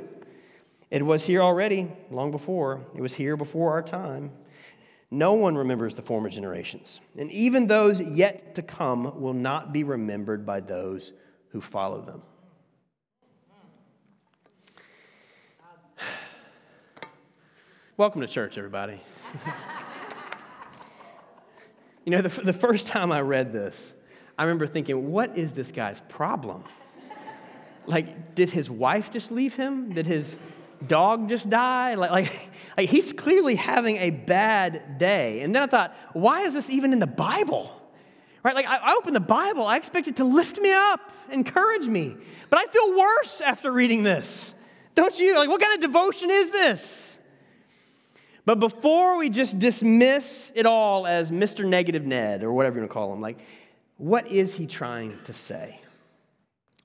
It 0.90 1.04
was 1.04 1.24
here 1.24 1.42
already, 1.42 1.90
long 2.10 2.30
before. 2.30 2.86
It 2.94 3.02
was 3.02 3.14
here 3.14 3.36
before 3.36 3.72
our 3.72 3.82
time. 3.82 4.32
No 5.10 5.34
one 5.34 5.56
remembers 5.56 5.94
the 5.94 6.02
former 6.02 6.28
generations, 6.28 7.00
and 7.16 7.30
even 7.32 7.66
those 7.66 8.00
yet 8.00 8.54
to 8.56 8.62
come 8.62 9.20
will 9.20 9.32
not 9.32 9.72
be 9.72 9.82
remembered 9.82 10.44
by 10.44 10.60
those 10.60 11.12
who 11.50 11.60
follow 11.60 12.00
them. 12.00 12.22
Welcome 17.96 18.20
to 18.20 18.28
church, 18.28 18.56
everybody. 18.56 19.02
you 22.04 22.12
know, 22.12 22.22
the, 22.22 22.42
the 22.42 22.52
first 22.52 22.86
time 22.86 23.10
I 23.10 23.22
read 23.22 23.52
this, 23.52 23.92
I 24.38 24.44
remember 24.44 24.68
thinking, 24.68 25.10
what 25.10 25.36
is 25.36 25.50
this 25.50 25.72
guy's 25.72 26.00
problem? 26.02 26.62
like, 27.86 28.36
did 28.36 28.50
his 28.50 28.70
wife 28.70 29.10
just 29.10 29.32
leave 29.32 29.56
him? 29.56 29.92
Did 29.92 30.06
his 30.06 30.38
dog 30.86 31.28
just 31.28 31.50
die? 31.50 31.94
Like, 31.94 32.12
like, 32.12 32.50
like, 32.76 32.88
he's 32.88 33.12
clearly 33.12 33.56
having 33.56 33.96
a 33.96 34.10
bad 34.10 34.98
day. 34.98 35.40
And 35.40 35.52
then 35.52 35.64
I 35.64 35.66
thought, 35.66 35.96
why 36.12 36.42
is 36.42 36.54
this 36.54 36.70
even 36.70 36.92
in 36.92 37.00
the 37.00 37.08
Bible? 37.08 37.77
Right? 38.48 38.64
Like, 38.64 38.66
I, 38.66 38.94
open 38.94 39.12
the 39.12 39.20
Bible, 39.20 39.66
I 39.66 39.76
expect 39.76 40.08
it 40.08 40.16
to 40.16 40.24
lift 40.24 40.58
me 40.58 40.72
up, 40.72 41.12
encourage 41.30 41.86
me. 41.86 42.16
But 42.48 42.60
I 42.60 42.66
feel 42.72 42.98
worse 42.98 43.42
after 43.42 43.70
reading 43.70 44.04
this. 44.04 44.54
Don't 44.94 45.18
you? 45.18 45.36
Like, 45.36 45.50
what 45.50 45.60
kind 45.60 45.74
of 45.74 45.80
devotion 45.82 46.30
is 46.30 46.48
this? 46.48 47.18
But 48.46 48.58
before 48.58 49.18
we 49.18 49.28
just 49.28 49.58
dismiss 49.58 50.50
it 50.54 50.64
all 50.64 51.06
as 51.06 51.30
Mr. 51.30 51.62
Negative 51.62 52.06
Ned 52.06 52.42
or 52.42 52.54
whatever 52.54 52.76
you 52.76 52.80
want 52.80 52.90
to 52.90 52.94
call 52.94 53.12
him, 53.12 53.20
like, 53.20 53.38
what 53.98 54.26
is 54.32 54.54
he 54.54 54.66
trying 54.66 55.18
to 55.24 55.34
say? 55.34 55.82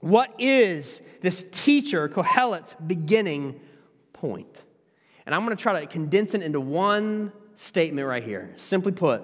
What 0.01 0.35
is 0.39 1.01
this 1.21 1.45
teacher, 1.49 2.09
Kohelet's 2.09 2.75
beginning 2.85 3.61
point. 4.11 4.63
And 5.25 5.33
I'm 5.33 5.45
going 5.45 5.55
to 5.55 5.63
try 5.63 5.79
to 5.79 5.87
condense 5.87 6.33
it 6.33 6.41
into 6.41 6.59
one 6.59 7.31
statement 7.55 8.05
right 8.05 8.21
here. 8.21 8.51
Simply 8.57 8.91
put, 8.91 9.23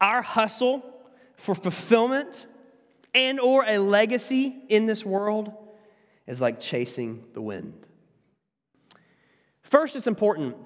our 0.00 0.20
hustle 0.20 0.82
for 1.36 1.54
fulfillment 1.54 2.46
and 3.14 3.40
or 3.40 3.64
a 3.66 3.78
legacy 3.78 4.56
in 4.68 4.86
this 4.86 5.04
world 5.04 5.52
is 6.26 6.40
like 6.40 6.60
chasing 6.60 7.24
the 7.34 7.40
wind. 7.40 7.86
First, 9.62 9.96
it's 9.96 10.06
important 10.06 10.56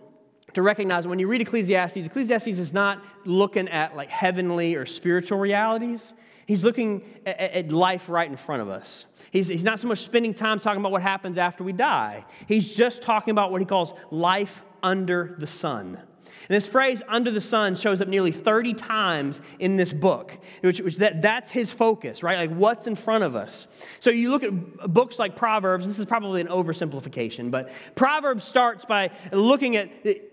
to 0.54 0.62
recognize 0.62 1.06
when 1.06 1.18
you 1.18 1.28
read 1.28 1.40
Ecclesiastes, 1.40 1.96
Ecclesiastes 2.06 2.58
is 2.58 2.72
not 2.72 3.04
looking 3.24 3.68
at 3.68 3.96
like 3.96 4.10
heavenly 4.10 4.74
or 4.74 4.84
spiritual 4.84 5.38
realities. 5.38 6.12
He's 6.46 6.64
looking 6.64 7.04
at, 7.24 7.70
life 7.70 8.08
right 8.08 8.28
in 8.28 8.36
front 8.36 8.60
of 8.60 8.68
us. 8.68 9.06
He's, 9.30 9.46
he's 9.46 9.62
not 9.62 9.78
so 9.78 9.86
much 9.86 9.98
spending 9.98 10.34
time 10.34 10.58
talking 10.58 10.80
about 10.80 10.90
what 10.90 11.02
happens 11.02 11.38
after 11.38 11.62
we 11.62 11.72
die. 11.72 12.24
He's 12.48 12.74
just 12.74 13.02
talking 13.02 13.30
about 13.30 13.52
what 13.52 13.60
he 13.60 13.64
calls 13.64 13.92
life 14.10 14.62
under 14.82 15.36
the 15.38 15.46
sun. 15.46 16.00
And 16.40 16.48
this 16.48 16.66
phrase, 16.66 17.02
under 17.08 17.30
the 17.30 17.40
sun, 17.40 17.76
shows 17.76 18.00
up 18.00 18.08
nearly 18.08 18.32
30 18.32 18.74
times 18.74 19.40
in 19.58 19.76
this 19.76 19.92
book, 19.92 20.36
which, 20.62 20.80
which 20.80 20.96
that, 20.96 21.22
that's 21.22 21.50
his 21.50 21.72
focus, 21.72 22.22
right? 22.22 22.48
Like 22.48 22.56
what's 22.56 22.86
in 22.86 22.96
front 22.96 23.24
of 23.24 23.36
us. 23.36 23.66
So 24.00 24.10
you 24.10 24.30
look 24.30 24.42
at 24.42 24.92
books 24.92 25.18
like 25.18 25.36
Proverbs, 25.36 25.86
this 25.86 25.98
is 25.98 26.06
probably 26.06 26.40
an 26.40 26.48
oversimplification, 26.48 27.50
but 27.50 27.70
Proverbs 27.94 28.44
starts 28.44 28.84
by 28.84 29.10
looking 29.32 29.76
at 29.76 29.90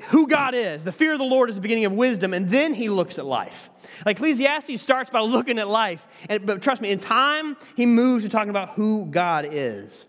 who 0.09 0.27
God 0.27 0.55
is. 0.55 0.83
The 0.83 0.91
fear 0.91 1.13
of 1.13 1.19
the 1.19 1.25
Lord 1.25 1.49
is 1.49 1.55
the 1.55 1.61
beginning 1.61 1.85
of 1.85 1.91
wisdom, 1.91 2.33
and 2.33 2.49
then 2.49 2.73
he 2.73 2.89
looks 2.89 3.19
at 3.19 3.25
life. 3.25 3.69
Like 4.05 4.17
Ecclesiastes 4.17 4.81
starts 4.81 5.09
by 5.09 5.21
looking 5.21 5.59
at 5.59 5.67
life, 5.67 6.07
and, 6.29 6.45
but 6.45 6.61
trust 6.61 6.81
me, 6.81 6.91
in 6.91 6.99
time, 6.99 7.57
he 7.75 7.85
moves 7.85 8.23
to 8.23 8.29
talking 8.29 8.49
about 8.49 8.69
who 8.71 9.05
God 9.05 9.47
is. 9.51 10.05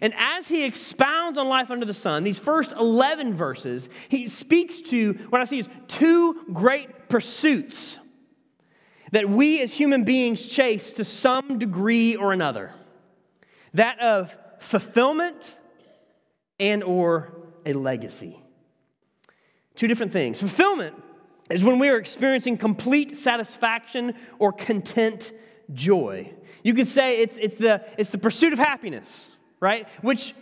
And 0.00 0.14
as 0.16 0.48
he 0.48 0.64
expounds 0.64 1.36
on 1.36 1.48
life 1.48 1.70
under 1.70 1.84
the 1.84 1.94
sun, 1.94 2.24
these 2.24 2.38
first 2.38 2.72
11 2.72 3.34
verses, 3.34 3.88
he 4.08 4.28
speaks 4.28 4.80
to 4.82 5.14
what 5.28 5.40
I 5.40 5.44
see 5.44 5.58
as 5.58 5.68
two 5.88 6.44
great 6.52 7.08
pursuits 7.08 7.98
that 9.12 9.28
we 9.28 9.62
as 9.62 9.74
human 9.74 10.04
beings 10.04 10.46
chase 10.46 10.92
to 10.94 11.04
some 11.04 11.58
degree 11.58 12.16
or 12.16 12.32
another. 12.32 12.72
That 13.74 14.00
of 14.00 14.36
fulfillment 14.58 15.58
and 16.58 16.82
or 16.82 17.32
a 17.66 17.74
legacy. 17.74 18.38
Two 19.74 19.86
different 19.86 20.12
things. 20.12 20.40
Fulfillment 20.40 20.94
is 21.50 21.62
when 21.62 21.78
we 21.78 21.88
are 21.88 21.96
experiencing 21.96 22.56
complete 22.56 23.16
satisfaction 23.16 24.14
or 24.38 24.52
content 24.52 25.32
joy. 25.72 26.32
You 26.62 26.74
could 26.74 26.88
say 26.88 27.20
it's, 27.20 27.36
it's, 27.36 27.58
the, 27.58 27.84
it's 27.98 28.10
the 28.10 28.18
pursuit 28.18 28.52
of 28.52 28.58
happiness 28.58 29.30
right? 29.62 29.88
Which 30.02 30.34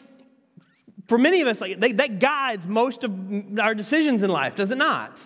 for 1.07 1.19
many 1.19 1.43
of 1.43 1.47
us, 1.47 1.61
like 1.61 1.79
that 1.79 2.19
guides 2.19 2.67
most 2.67 3.05
of 3.05 3.59
our 3.61 3.75
decisions 3.75 4.23
in 4.23 4.31
life, 4.31 4.57
does 4.57 4.71
it 4.71 4.79
not? 4.79 5.25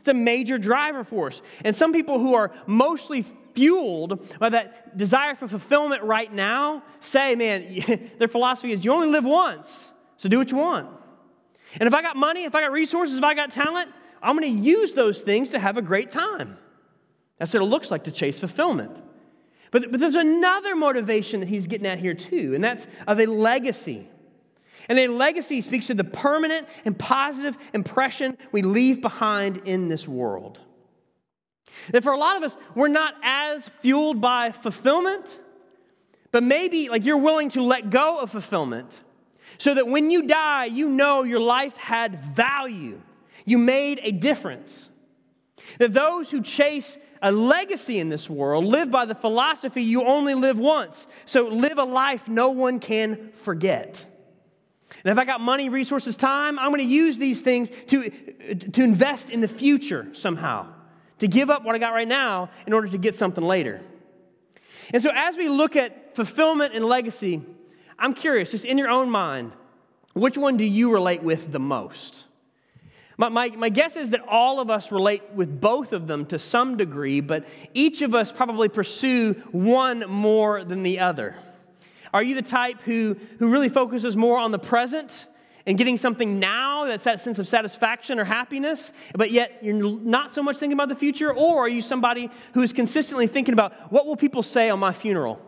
It's 0.00 0.08
a 0.08 0.14
major 0.14 0.58
driver 0.58 1.04
for 1.04 1.28
us. 1.28 1.42
And 1.64 1.76
some 1.76 1.92
people 1.92 2.18
who 2.18 2.34
are 2.34 2.50
mostly 2.66 3.24
fueled 3.54 4.38
by 4.38 4.48
that 4.50 4.96
desire 4.96 5.34
for 5.34 5.48
fulfillment 5.48 6.02
right 6.02 6.32
now 6.32 6.82
say, 7.00 7.34
man, 7.34 8.10
their 8.18 8.28
philosophy 8.28 8.72
is 8.72 8.84
you 8.84 8.92
only 8.92 9.08
live 9.08 9.24
once, 9.24 9.92
so 10.16 10.28
do 10.28 10.38
what 10.38 10.50
you 10.50 10.56
want. 10.56 10.88
And 11.78 11.86
if 11.86 11.92
I 11.92 12.02
got 12.02 12.16
money, 12.16 12.44
if 12.44 12.54
I 12.54 12.62
got 12.62 12.72
resources, 12.72 13.18
if 13.18 13.24
I 13.24 13.34
got 13.34 13.50
talent, 13.50 13.90
I'm 14.22 14.38
going 14.38 14.50
to 14.56 14.60
use 14.62 14.92
those 14.92 15.20
things 15.20 15.50
to 15.50 15.58
have 15.58 15.76
a 15.76 15.82
great 15.82 16.10
time. 16.10 16.56
That's 17.38 17.52
what 17.52 17.62
it 17.62 17.66
looks 17.66 17.90
like 17.90 18.04
to 18.04 18.12
chase 18.12 18.38
fulfillment. 18.40 18.96
But, 19.70 19.90
but 19.90 20.00
there's 20.00 20.14
another 20.14 20.76
motivation 20.76 21.40
that 21.40 21.48
he's 21.48 21.66
getting 21.66 21.86
at 21.86 21.98
here 21.98 22.14
too, 22.14 22.52
and 22.54 22.62
that's 22.62 22.86
of 23.06 23.18
a 23.18 23.26
legacy. 23.26 24.08
And 24.88 24.98
a 24.98 25.08
legacy 25.08 25.60
speaks 25.60 25.88
to 25.88 25.94
the 25.94 26.04
permanent 26.04 26.68
and 26.84 26.96
positive 26.96 27.58
impression 27.74 28.38
we 28.52 28.62
leave 28.62 29.00
behind 29.00 29.62
in 29.64 29.88
this 29.88 30.06
world. 30.06 30.60
That 31.90 32.02
for 32.02 32.12
a 32.12 32.18
lot 32.18 32.36
of 32.36 32.42
us, 32.42 32.56
we're 32.74 32.88
not 32.88 33.14
as 33.22 33.68
fueled 33.80 34.20
by 34.20 34.52
fulfillment, 34.52 35.40
but 36.30 36.42
maybe 36.42 36.88
like 36.88 37.04
you're 37.04 37.18
willing 37.18 37.50
to 37.50 37.62
let 37.62 37.90
go 37.90 38.20
of 38.20 38.30
fulfillment 38.30 39.02
so 39.58 39.74
that 39.74 39.86
when 39.86 40.10
you 40.10 40.26
die, 40.26 40.66
you 40.66 40.88
know 40.88 41.22
your 41.22 41.40
life 41.40 41.76
had 41.76 42.20
value. 42.34 43.00
You 43.44 43.58
made 43.58 44.00
a 44.02 44.12
difference. 44.12 44.88
That 45.78 45.92
those 45.92 46.30
who 46.30 46.42
chase 46.42 46.98
a 47.26 47.32
legacy 47.32 47.98
in 47.98 48.08
this 48.08 48.30
world 48.30 48.64
live 48.64 48.88
by 48.88 49.04
the 49.04 49.14
philosophy 49.14 49.82
you 49.82 50.04
only 50.04 50.34
live 50.34 50.60
once. 50.60 51.08
So 51.24 51.48
live 51.48 51.76
a 51.76 51.82
life 51.82 52.28
no 52.28 52.50
one 52.50 52.78
can 52.78 53.32
forget. 53.32 54.06
And 55.02 55.10
if 55.10 55.18
I 55.18 55.24
got 55.24 55.40
money, 55.40 55.68
resources, 55.68 56.14
time, 56.14 56.56
I'm 56.56 56.68
going 56.68 56.80
to 56.80 56.86
use 56.86 57.18
these 57.18 57.40
things 57.40 57.68
to, 57.88 58.10
to 58.58 58.80
invest 58.80 59.28
in 59.28 59.40
the 59.40 59.48
future 59.48 60.06
somehow, 60.12 60.68
to 61.18 61.26
give 61.26 61.50
up 61.50 61.64
what 61.64 61.74
I 61.74 61.78
got 61.78 61.92
right 61.92 62.06
now 62.06 62.48
in 62.64 62.72
order 62.72 62.86
to 62.90 62.98
get 62.98 63.18
something 63.18 63.42
later. 63.42 63.80
And 64.94 65.02
so 65.02 65.10
as 65.12 65.36
we 65.36 65.48
look 65.48 65.74
at 65.74 66.14
fulfillment 66.14 66.74
and 66.74 66.84
legacy, 66.84 67.42
I'm 67.98 68.14
curious, 68.14 68.52
just 68.52 68.64
in 68.64 68.78
your 68.78 68.88
own 68.88 69.10
mind, 69.10 69.50
which 70.12 70.38
one 70.38 70.56
do 70.56 70.64
you 70.64 70.92
relate 70.92 71.24
with 71.24 71.50
the 71.50 71.58
most? 71.58 72.25
My, 73.18 73.30
my, 73.30 73.48
my, 73.48 73.68
guess 73.70 73.96
is 73.96 74.10
that 74.10 74.20
all 74.28 74.60
of 74.60 74.68
us 74.68 74.92
relate 74.92 75.22
with 75.34 75.60
both 75.60 75.94
of 75.94 76.06
them 76.06 76.26
to 76.26 76.38
some 76.38 76.76
degree, 76.76 77.20
but 77.20 77.46
each 77.72 78.02
of 78.02 78.14
us 78.14 78.30
probably 78.30 78.68
pursue 78.68 79.32
one 79.52 80.04
more 80.08 80.62
than 80.64 80.82
the 80.82 81.00
other. 81.00 81.34
Are 82.12 82.22
you 82.22 82.34
the 82.34 82.42
type 82.42 82.82
who, 82.82 83.16
who 83.38 83.48
really 83.48 83.70
focuses 83.70 84.16
more 84.16 84.38
on 84.38 84.50
the 84.50 84.58
present 84.58 85.26
and 85.64 85.78
getting 85.78 85.96
something 85.96 86.38
now 86.38 86.84
that's 86.84 87.04
that 87.04 87.20
sense 87.20 87.38
of 87.38 87.48
satisfaction 87.48 88.18
or 88.18 88.24
happiness, 88.24 88.92
but 89.14 89.30
yet 89.30 89.58
you're 89.62 89.74
not 90.00 90.32
so 90.32 90.42
much 90.42 90.58
thinking 90.58 90.74
about 90.74 90.90
the 90.90 90.94
future? 90.94 91.32
Or 91.32 91.60
are 91.60 91.68
you 91.68 91.82
somebody 91.82 92.30
who 92.52 92.62
is 92.62 92.72
consistently 92.72 93.26
thinking 93.26 93.54
about 93.54 93.72
what 93.90 94.06
will 94.06 94.16
people 94.16 94.42
say 94.42 94.68
on 94.68 94.78
my 94.78 94.92
funeral? 94.92 95.40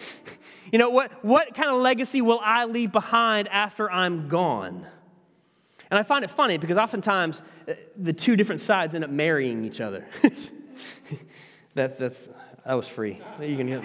you 0.72 0.78
know, 0.78 0.90
what, 0.90 1.12
what 1.24 1.54
kind 1.54 1.68
of 1.68 1.80
legacy 1.80 2.22
will 2.22 2.40
I 2.42 2.64
leave 2.64 2.90
behind 2.90 3.48
after 3.48 3.90
I'm 3.90 4.28
gone? 4.28 4.86
And 5.90 5.98
I 5.98 6.02
find 6.02 6.24
it 6.24 6.30
funny 6.30 6.58
because 6.58 6.78
oftentimes 6.78 7.40
uh, 7.68 7.74
the 7.96 8.12
two 8.12 8.36
different 8.36 8.60
sides 8.60 8.94
end 8.94 9.04
up 9.04 9.10
marrying 9.10 9.64
each 9.64 9.80
other. 9.80 10.06
that's, 11.74 11.96
that's, 11.96 12.28
that 12.64 12.74
was 12.74 12.88
free. 12.88 13.20
You 13.40 13.56
can 13.56 13.66
get 13.68 13.84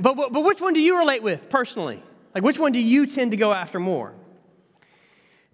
but, 0.00 0.14
but, 0.16 0.32
but 0.32 0.44
which 0.44 0.60
one 0.60 0.72
do 0.72 0.80
you 0.80 0.98
relate 0.98 1.22
with 1.22 1.50
personally? 1.50 2.02
Like, 2.34 2.42
which 2.42 2.58
one 2.58 2.72
do 2.72 2.78
you 2.78 3.06
tend 3.06 3.32
to 3.32 3.36
go 3.36 3.52
after 3.52 3.78
more? 3.78 4.14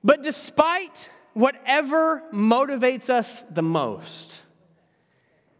But 0.04 0.22
despite 0.22 1.08
whatever 1.34 2.22
motivates 2.32 3.10
us 3.10 3.40
the 3.50 3.62
most, 3.62 4.42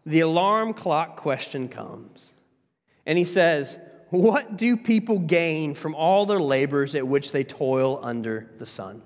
the 0.05 0.21
alarm 0.21 0.73
clock 0.73 1.17
question 1.17 1.67
comes. 1.67 2.33
And 3.05 3.17
he 3.17 3.25
says, 3.25 3.77
what 4.09 4.57
do 4.57 4.77
people 4.77 5.19
gain 5.19 5.73
from 5.73 5.95
all 5.95 6.25
their 6.25 6.39
labors 6.39 6.95
at 6.95 7.07
which 7.07 7.31
they 7.31 7.43
toil 7.43 7.99
under 8.01 8.49
the 8.57 8.65
sun? 8.65 9.01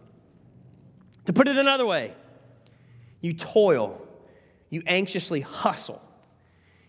To 1.25 1.34
put 1.34 1.48
it 1.48 1.58
another 1.58 1.86
way, 1.86 2.13
you 3.20 3.34
toil, 3.34 4.05
you 4.70 4.84
anxiously 4.88 5.41
hustle, 5.41 6.01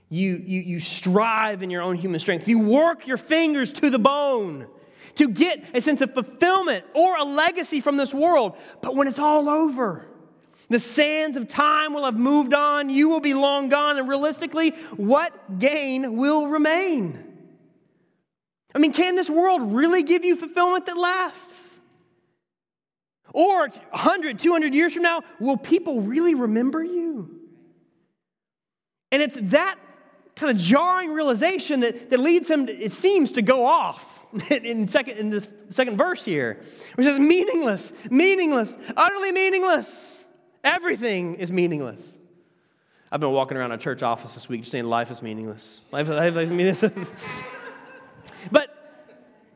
You, 0.09 0.43
you, 0.45 0.61
you 0.61 0.81
strive 0.81 1.63
in 1.63 1.71
your 1.71 1.81
own 1.81 1.97
human 1.97 2.21
strength. 2.21 2.47
You 2.47 2.59
work 2.59 3.07
your 3.07 3.17
fingers 3.17 3.73
to 3.73 3.89
the 3.89 3.99
bone 3.99 4.67
to 5.15 5.29
get 5.29 5.65
a 5.75 5.81
sense 5.81 6.03
of 6.03 6.13
fulfillment 6.13 6.85
or 6.95 7.17
a 7.17 7.25
legacy 7.25 7.81
from 7.81 7.97
this 7.97 8.13
world. 8.13 8.59
But 8.83 8.95
when 8.95 9.09
it's 9.09 9.19
all 9.19 9.49
over, 9.49 10.07
the 10.69 10.79
sands 10.79 11.39
of 11.39 11.49
time 11.49 11.95
will 11.95 12.05
have 12.05 12.19
moved 12.19 12.53
on, 12.53 12.91
you 12.91 13.09
will 13.09 13.21
be 13.21 13.33
long 13.33 13.71
gone, 13.71 13.99
and 13.99 14.07
realistically, 14.07 14.71
what 14.97 15.59
gain 15.59 16.17
will 16.17 16.47
remain? 16.47 17.32
I 18.75 18.79
mean, 18.79 18.93
can 18.93 19.17
this 19.17 19.29
world 19.29 19.73
really 19.73 20.03
give 20.03 20.25
you 20.25 20.37
fulfillment 20.37 20.87
that 20.87 20.97
lasts? 20.97 21.79
Or 23.33 23.69
100, 23.69 24.39
200 24.39 24.75
years 24.75 24.93
from 24.93 25.03
now, 25.03 25.23
will 25.41 25.57
people 25.57 26.03
really 26.03 26.35
remember 26.35 26.83
you? 26.83 27.31
And 29.11 29.23
it's 29.23 29.37
that 29.41 29.79
kind 30.37 30.51
of 30.51 30.63
jarring 30.63 31.13
realization 31.13 31.81
that, 31.81 32.11
that 32.11 32.19
leads 32.19 32.51
him, 32.51 32.67
to, 32.67 32.77
it 32.77 32.93
seems, 32.93 33.33
to 33.33 33.43
go 33.43 33.65
off 33.65 34.21
in, 34.51 34.89
second, 34.89 35.19
in 35.19 35.31
the 35.31 35.47
second 35.71 35.97
verse 35.97 36.25
here, 36.25 36.61
which 36.95 37.07
says, 37.07 37.19
meaningless, 37.19 37.93
meaningless, 38.11 38.77
utterly 38.97 39.33
meaningless. 39.33 40.25
Everything 40.65 41.35
is 41.37 41.51
meaningless. 41.51 42.19
I've 43.11 43.21
been 43.21 43.33
walking 43.33 43.59
around 43.59 43.73
a 43.73 43.79
church 43.79 44.03
office 44.03 44.33
this 44.33 44.49
week 44.49 44.63
just 44.63 44.73
saying 44.73 44.85
life 44.85 45.11
is 45.11 45.21
meaningless. 45.21 45.81
Life, 45.91 46.09
life 46.09 46.37
is 46.37 46.49
meaningless. 46.49 47.13
but 48.51 48.83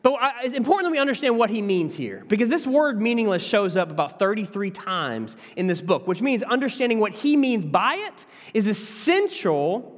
but 0.06 0.20
it's 0.44 0.56
important 0.56 0.84
that 0.84 0.92
we 0.92 1.00
understand 1.00 1.36
what 1.36 1.50
he 1.50 1.60
means 1.60 1.96
here 1.96 2.24
because 2.28 2.48
this 2.48 2.64
word 2.64 3.02
meaningless 3.02 3.42
shows 3.42 3.76
up 3.76 3.90
about 3.90 4.20
33 4.20 4.70
times 4.70 5.36
in 5.56 5.66
this 5.66 5.80
book, 5.80 6.06
which 6.06 6.22
means 6.22 6.44
understanding 6.44 7.00
what 7.00 7.10
he 7.10 7.36
means 7.36 7.64
by 7.64 7.96
it 7.96 8.24
is 8.54 8.68
essential 8.68 9.92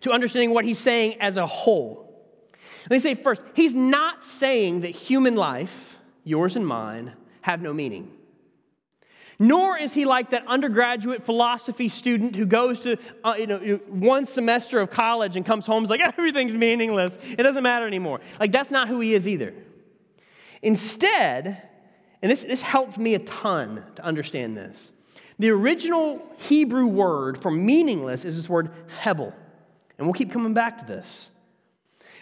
to 0.00 0.10
understanding 0.10 0.52
what 0.52 0.64
he's 0.64 0.78
saying 0.78 1.20
as 1.20 1.36
a 1.36 1.46
whole. 1.46 2.10
Let 2.84 2.92
me 2.92 2.98
say 2.98 3.14
first, 3.14 3.42
he's 3.54 3.74
not 3.74 4.24
saying 4.24 4.80
that 4.80 4.90
human 4.90 5.36
life, 5.36 5.98
yours 6.24 6.56
and 6.56 6.66
mine, 6.66 7.14
have 7.42 7.60
no 7.60 7.74
meaning. 7.74 8.10
Nor 9.42 9.78
is 9.78 9.94
he 9.94 10.04
like 10.04 10.30
that 10.30 10.46
undergraduate 10.46 11.22
philosophy 11.22 11.88
student 11.88 12.36
who 12.36 12.44
goes 12.44 12.80
to 12.80 12.98
uh, 13.24 13.36
you 13.38 13.46
know, 13.46 13.58
one 13.88 14.26
semester 14.26 14.80
of 14.80 14.90
college 14.90 15.34
and 15.34 15.46
comes 15.46 15.64
home 15.64 15.78
and 15.78 15.84
is 15.84 15.90
like, 15.90 16.00
everything's 16.18 16.52
meaningless. 16.52 17.16
It 17.22 17.42
doesn't 17.42 17.62
matter 17.62 17.86
anymore. 17.86 18.20
Like, 18.38 18.52
that's 18.52 18.70
not 18.70 18.86
who 18.86 19.00
he 19.00 19.14
is 19.14 19.26
either. 19.26 19.54
Instead, 20.60 21.66
and 22.20 22.30
this, 22.30 22.44
this 22.44 22.60
helped 22.60 22.98
me 22.98 23.14
a 23.14 23.18
ton 23.20 23.82
to 23.96 24.04
understand 24.04 24.58
this, 24.58 24.92
the 25.38 25.48
original 25.48 26.22
Hebrew 26.36 26.86
word 26.86 27.40
for 27.40 27.50
meaningless 27.50 28.26
is 28.26 28.36
this 28.36 28.46
word 28.46 28.70
hebel. 28.98 29.32
And 29.96 30.06
we'll 30.06 30.12
keep 30.12 30.32
coming 30.32 30.52
back 30.52 30.78
to 30.80 30.84
this. 30.84 31.30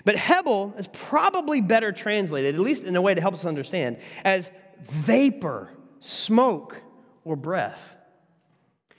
But 0.04 0.14
hebel 0.14 0.72
is 0.78 0.86
probably 0.86 1.60
better 1.60 1.90
translated, 1.90 2.54
at 2.54 2.60
least 2.60 2.84
in 2.84 2.94
a 2.94 3.02
way 3.02 3.16
to 3.16 3.20
help 3.20 3.34
us 3.34 3.44
understand, 3.44 3.98
as 4.24 4.50
vapor, 4.80 5.68
smoke, 5.98 6.80
or 7.28 7.36
breath. 7.36 7.94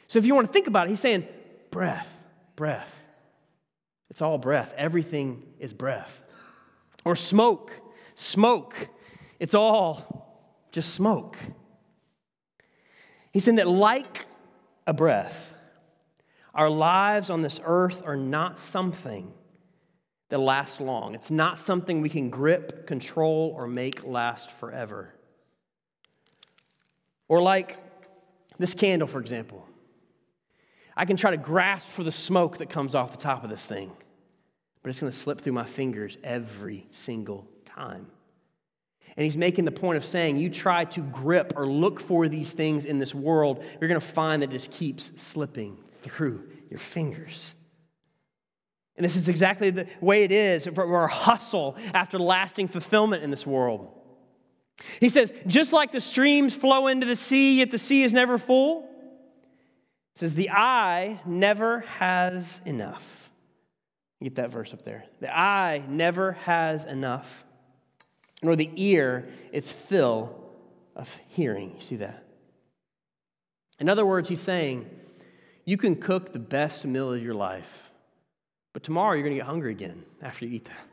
So 0.07 0.19
if 0.19 0.25
you 0.25 0.35
want 0.35 0.45
to 0.45 0.53
think 0.53 0.67
about 0.67 0.85
it, 0.85 0.91
he's 0.91 0.99
saying 0.99 1.27
breath, 1.71 2.25
breath. 2.55 3.07
It's 4.11 4.21
all 4.21 4.37
breath. 4.37 4.71
Everything 4.77 5.43
is 5.57 5.73
breath. 5.73 6.23
Or 7.03 7.15
smoke, 7.15 7.73
smoke. 8.13 8.75
It's 9.39 9.55
all 9.55 10.45
just 10.71 10.93
smoke. 10.93 11.37
He's 13.33 13.43
saying 13.43 13.55
that, 13.57 13.67
like 13.67 14.27
a 14.85 14.93
breath, 14.93 15.55
our 16.53 16.69
lives 16.69 17.31
on 17.31 17.41
this 17.41 17.59
earth 17.63 18.03
are 18.05 18.15
not 18.15 18.59
something 18.59 19.33
that 20.29 20.37
lasts 20.37 20.79
long. 20.79 21.15
It's 21.15 21.31
not 21.31 21.59
something 21.59 22.01
we 22.01 22.09
can 22.09 22.29
grip, 22.29 22.85
control, 22.85 23.53
or 23.55 23.65
make 23.65 24.05
last 24.05 24.51
forever. 24.51 25.15
Or 27.27 27.41
like 27.41 27.77
this 28.59 28.73
candle, 28.73 29.07
for 29.07 29.19
example, 29.19 29.65
I 30.95 31.05
can 31.05 31.17
try 31.17 31.31
to 31.31 31.37
grasp 31.37 31.87
for 31.87 32.03
the 32.03 32.11
smoke 32.11 32.57
that 32.57 32.69
comes 32.69 32.93
off 32.93 33.11
the 33.13 33.23
top 33.23 33.43
of 33.43 33.49
this 33.49 33.65
thing, 33.65 33.91
but 34.83 34.89
it's 34.89 34.99
going 34.99 35.11
to 35.11 35.17
slip 35.17 35.41
through 35.41 35.53
my 35.53 35.65
fingers 35.65 36.17
every 36.23 36.85
single 36.91 37.47
time. 37.65 38.07
And 39.15 39.23
he's 39.23 39.37
making 39.37 39.65
the 39.65 39.71
point 39.71 39.97
of 39.97 40.05
saying, 40.05 40.37
you 40.37 40.49
try 40.49 40.85
to 40.85 41.01
grip 41.01 41.53
or 41.55 41.65
look 41.65 41.99
for 41.99 42.27
these 42.27 42.51
things 42.51 42.85
in 42.85 42.99
this 42.99 43.15
world, 43.15 43.63
you're 43.79 43.87
going 43.87 43.99
to 43.99 44.05
find 44.05 44.41
that 44.41 44.49
it 44.49 44.53
just 44.53 44.71
keeps 44.71 45.11
slipping 45.15 45.77
through 46.01 46.47
your 46.69 46.79
fingers. 46.79 47.55
And 48.97 49.05
this 49.05 49.15
is 49.15 49.29
exactly 49.29 49.69
the 49.69 49.87
way 50.01 50.23
it 50.25 50.31
is 50.33 50.67
for 50.67 50.95
our 50.95 51.07
hustle 51.07 51.77
after 51.93 52.19
lasting 52.19 52.67
fulfillment 52.67 53.23
in 53.23 53.31
this 53.31 53.47
world. 53.47 53.98
He 54.99 55.09
says, 55.09 55.33
just 55.47 55.73
like 55.73 55.91
the 55.91 56.01
streams 56.01 56.55
flow 56.55 56.87
into 56.87 57.05
the 57.05 57.15
sea, 57.15 57.59
yet 57.59 57.71
the 57.71 57.77
sea 57.77 58.03
is 58.03 58.13
never 58.13 58.37
full, 58.37 58.87
he 60.15 60.19
says, 60.19 60.33
the 60.33 60.49
eye 60.49 61.19
never 61.25 61.81
has 61.81 62.61
enough. 62.65 63.29
get 64.21 64.35
that 64.35 64.51
verse 64.51 64.73
up 64.73 64.83
there. 64.83 65.05
The 65.21 65.35
eye 65.35 65.83
never 65.87 66.33
has 66.33 66.83
enough, 66.85 67.43
nor 68.41 68.55
the 68.55 68.69
ear 68.75 69.29
its 69.51 69.71
fill 69.71 70.35
of 70.95 71.17
hearing. 71.27 71.75
You 71.75 71.81
see 71.81 71.95
that? 71.97 72.25
In 73.79 73.87
other 73.87 74.05
words, 74.05 74.27
he's 74.27 74.41
saying, 74.41 74.89
you 75.63 75.77
can 75.77 75.95
cook 75.95 76.33
the 76.33 76.39
best 76.39 76.85
meal 76.85 77.13
of 77.13 77.23
your 77.23 77.33
life, 77.33 77.91
but 78.73 78.83
tomorrow 78.83 79.13
you're 79.13 79.23
going 79.23 79.35
to 79.35 79.39
get 79.39 79.45
hungry 79.45 79.71
again 79.71 80.03
after 80.21 80.45
you 80.45 80.55
eat 80.55 80.65
that 80.65 80.88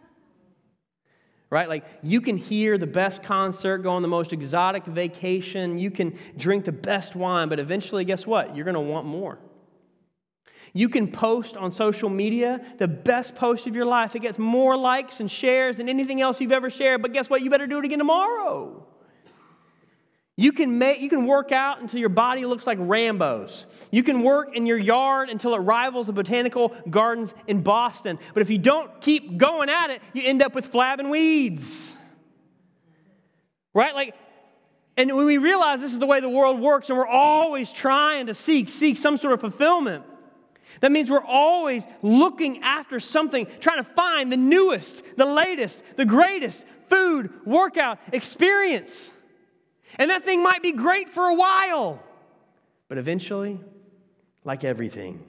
right? 1.56 1.70
Like 1.70 1.86
you 2.02 2.20
can 2.20 2.36
hear 2.36 2.76
the 2.76 2.86
best 2.86 3.22
concert, 3.22 3.78
go 3.78 3.92
on 3.92 4.02
the 4.02 4.08
most 4.08 4.34
exotic 4.34 4.84
vacation, 4.84 5.78
you 5.78 5.90
can 5.90 6.18
drink 6.36 6.66
the 6.66 6.72
best 6.72 7.16
wine, 7.16 7.48
but 7.48 7.58
eventually, 7.58 8.04
guess 8.04 8.26
what? 8.26 8.54
You're 8.54 8.66
going 8.66 8.74
to 8.74 8.80
want 8.80 9.06
more. 9.06 9.38
You 10.74 10.90
can 10.90 11.10
post 11.10 11.56
on 11.56 11.70
social 11.70 12.10
media 12.10 12.60
the 12.76 12.86
best 12.86 13.34
post 13.34 13.66
of 13.66 13.74
your 13.74 13.86
life. 13.86 14.14
It 14.14 14.20
gets 14.20 14.38
more 14.38 14.76
likes 14.76 15.18
and 15.20 15.30
shares 15.30 15.78
than 15.78 15.88
anything 15.88 16.20
else 16.20 16.42
you've 16.42 16.52
ever 16.52 16.68
shared, 16.68 17.00
but 17.00 17.14
guess 17.14 17.30
what? 17.30 17.40
You 17.40 17.48
better 17.48 17.66
do 17.66 17.78
it 17.78 17.86
again 17.86 18.00
tomorrow. 18.00 18.85
You 20.38 20.52
can, 20.52 20.76
make, 20.76 21.00
you 21.00 21.08
can 21.08 21.24
work 21.26 21.50
out 21.50 21.80
until 21.80 21.98
your 21.98 22.10
body 22.10 22.44
looks 22.44 22.66
like 22.66 22.76
Rambo's. 22.78 23.64
You 23.90 24.02
can 24.02 24.22
work 24.22 24.54
in 24.54 24.66
your 24.66 24.76
yard 24.76 25.30
until 25.30 25.54
it 25.54 25.58
rivals 25.58 26.06
the 26.06 26.12
botanical 26.12 26.74
gardens 26.90 27.32
in 27.46 27.62
Boston. 27.62 28.18
But 28.34 28.42
if 28.42 28.50
you 28.50 28.58
don't 28.58 29.00
keep 29.00 29.38
going 29.38 29.70
at 29.70 29.88
it, 29.88 30.02
you 30.12 30.22
end 30.24 30.42
up 30.42 30.54
with 30.54 30.70
flabbing 30.70 31.08
weeds. 31.08 31.96
Right? 33.72 33.94
Like, 33.94 34.14
and 34.98 35.14
when 35.16 35.24
we 35.24 35.38
realize 35.38 35.80
this 35.80 35.92
is 35.92 35.98
the 35.98 36.06
way 36.06 36.20
the 36.20 36.28
world 36.28 36.60
works 36.60 36.90
and 36.90 36.98
we're 36.98 37.06
always 37.06 37.72
trying 37.72 38.26
to 38.26 38.34
seek, 38.34 38.68
seek 38.68 38.98
some 38.98 39.16
sort 39.16 39.32
of 39.32 39.40
fulfillment, 39.40 40.04
that 40.80 40.92
means 40.92 41.10
we're 41.10 41.24
always 41.24 41.86
looking 42.02 42.62
after 42.62 43.00
something, 43.00 43.46
trying 43.60 43.78
to 43.78 43.84
find 43.84 44.30
the 44.30 44.36
newest, 44.36 45.16
the 45.16 45.24
latest, 45.24 45.82
the 45.96 46.04
greatest 46.04 46.62
food, 46.90 47.30
workout, 47.46 47.98
experience. 48.12 49.12
And 49.94 50.10
that 50.10 50.24
thing 50.24 50.42
might 50.42 50.62
be 50.62 50.72
great 50.72 51.08
for 51.08 51.24
a 51.24 51.34
while, 51.34 52.02
but 52.88 52.98
eventually, 52.98 53.60
like 54.44 54.64
everything, 54.64 55.24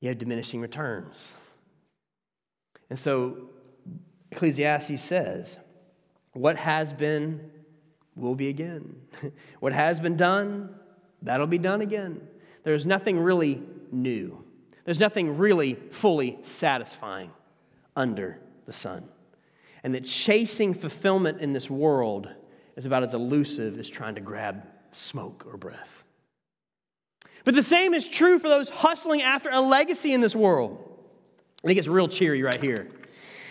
you 0.00 0.08
have 0.08 0.18
diminishing 0.18 0.60
returns. 0.60 1.34
And 2.88 2.98
so 2.98 3.50
Ecclesiastes 4.32 5.00
says, 5.00 5.56
What 6.32 6.56
has 6.56 6.92
been 6.92 7.50
will 8.16 8.34
be 8.34 8.48
again. 8.48 8.96
what 9.60 9.72
has 9.72 10.00
been 10.00 10.16
done, 10.16 10.74
that'll 11.22 11.46
be 11.46 11.58
done 11.58 11.80
again. 11.80 12.26
There's 12.64 12.84
nothing 12.84 13.18
really 13.18 13.62
new, 13.90 14.44
there's 14.84 15.00
nothing 15.00 15.38
really 15.38 15.74
fully 15.74 16.38
satisfying 16.42 17.30
under 17.96 18.38
the 18.66 18.72
sun. 18.72 19.08
And 19.82 19.94
that 19.94 20.04
chasing 20.04 20.74
fulfillment 20.74 21.40
in 21.40 21.54
this 21.54 21.70
world 21.70 22.34
is 22.80 22.86
about 22.86 23.02
as 23.02 23.12
elusive 23.12 23.78
as 23.78 23.90
trying 23.90 24.14
to 24.14 24.22
grab 24.22 24.66
smoke 24.90 25.44
or 25.46 25.58
breath. 25.58 26.02
But 27.44 27.54
the 27.54 27.62
same 27.62 27.92
is 27.92 28.08
true 28.08 28.38
for 28.38 28.48
those 28.48 28.70
hustling 28.70 29.20
after 29.20 29.50
a 29.50 29.60
legacy 29.60 30.14
in 30.14 30.22
this 30.22 30.34
world. 30.34 30.78
I 31.62 31.66
think 31.66 31.78
it's 31.78 31.88
real 31.88 32.08
cheery 32.08 32.42
right 32.42 32.58
here. 32.58 32.88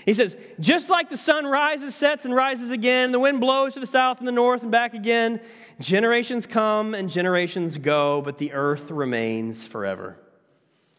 He 0.04 0.16
says, 0.16 0.36
just 0.60 0.90
like 0.90 1.12
the 1.12 1.18
sun 1.18 1.46
rises, 1.46 1.94
sets, 1.94 2.26
and 2.26 2.34
rises 2.34 2.72
again, 2.72 3.12
the 3.12 3.20
wind 3.20 3.40
blows 3.40 3.76
to 3.76 3.80
the 3.80 3.86
south 3.86 4.18
and 4.18 4.28
the 4.28 4.32
north 4.32 4.64
and 4.64 4.72
back 4.72 4.96
again, 4.96 5.42
generations 5.80 6.48
come 6.48 6.96
and 6.96 7.08
generations 7.08 7.78
go, 7.78 8.24
but 8.24 8.40
the 8.40 8.54
earth 8.54 8.90
remains 8.90 9.64
forever. 9.64 10.18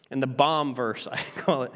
And 0.08 0.22
the 0.22 0.28
bomb 0.28 0.76
verse, 0.76 1.08
I 1.10 1.20
call 1.36 1.64
it, 1.64 1.72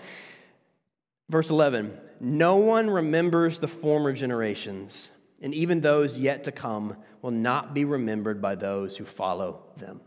verse 1.28 1.50
11 1.50 1.98
No 2.20 2.58
one 2.58 2.88
remembers 2.88 3.58
the 3.58 3.66
former 3.66 4.12
generations 4.12 5.10
and 5.44 5.54
even 5.54 5.82
those 5.82 6.18
yet 6.18 6.44
to 6.44 6.52
come 6.52 6.96
will 7.20 7.30
not 7.30 7.74
be 7.74 7.84
remembered 7.84 8.40
by 8.40 8.54
those 8.54 8.96
who 8.96 9.04
follow 9.04 9.60
them. 9.76 10.00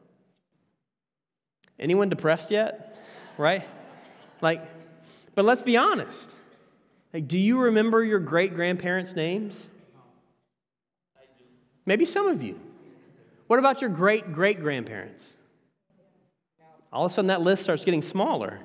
Anyone 1.80 2.10
depressed 2.10 2.50
yet? 2.50 2.98
Right? 3.38 3.64
Like, 4.42 4.64
But 5.36 5.46
let's 5.46 5.62
be 5.62 5.78
honest. 5.78 6.36
Like, 7.14 7.28
do 7.28 7.38
you 7.38 7.60
remember 7.60 8.04
your 8.04 8.20
great 8.20 8.56
grandparents' 8.56 9.16
names? 9.16 9.70
Maybe 11.86 12.06
some 12.06 12.28
of 12.28 12.42
you. 12.42 12.60
What 13.46 13.60
about 13.60 13.80
your 13.80 13.92
great 13.92 14.34
great 14.34 14.60
grandparents? 14.60 15.36
All 16.92 17.06
of 17.06 17.12
a 17.12 17.14
sudden, 17.14 17.28
that 17.28 17.42
list 17.42 17.62
starts 17.62 17.86
getting 17.86 18.02
smaller. 18.02 18.60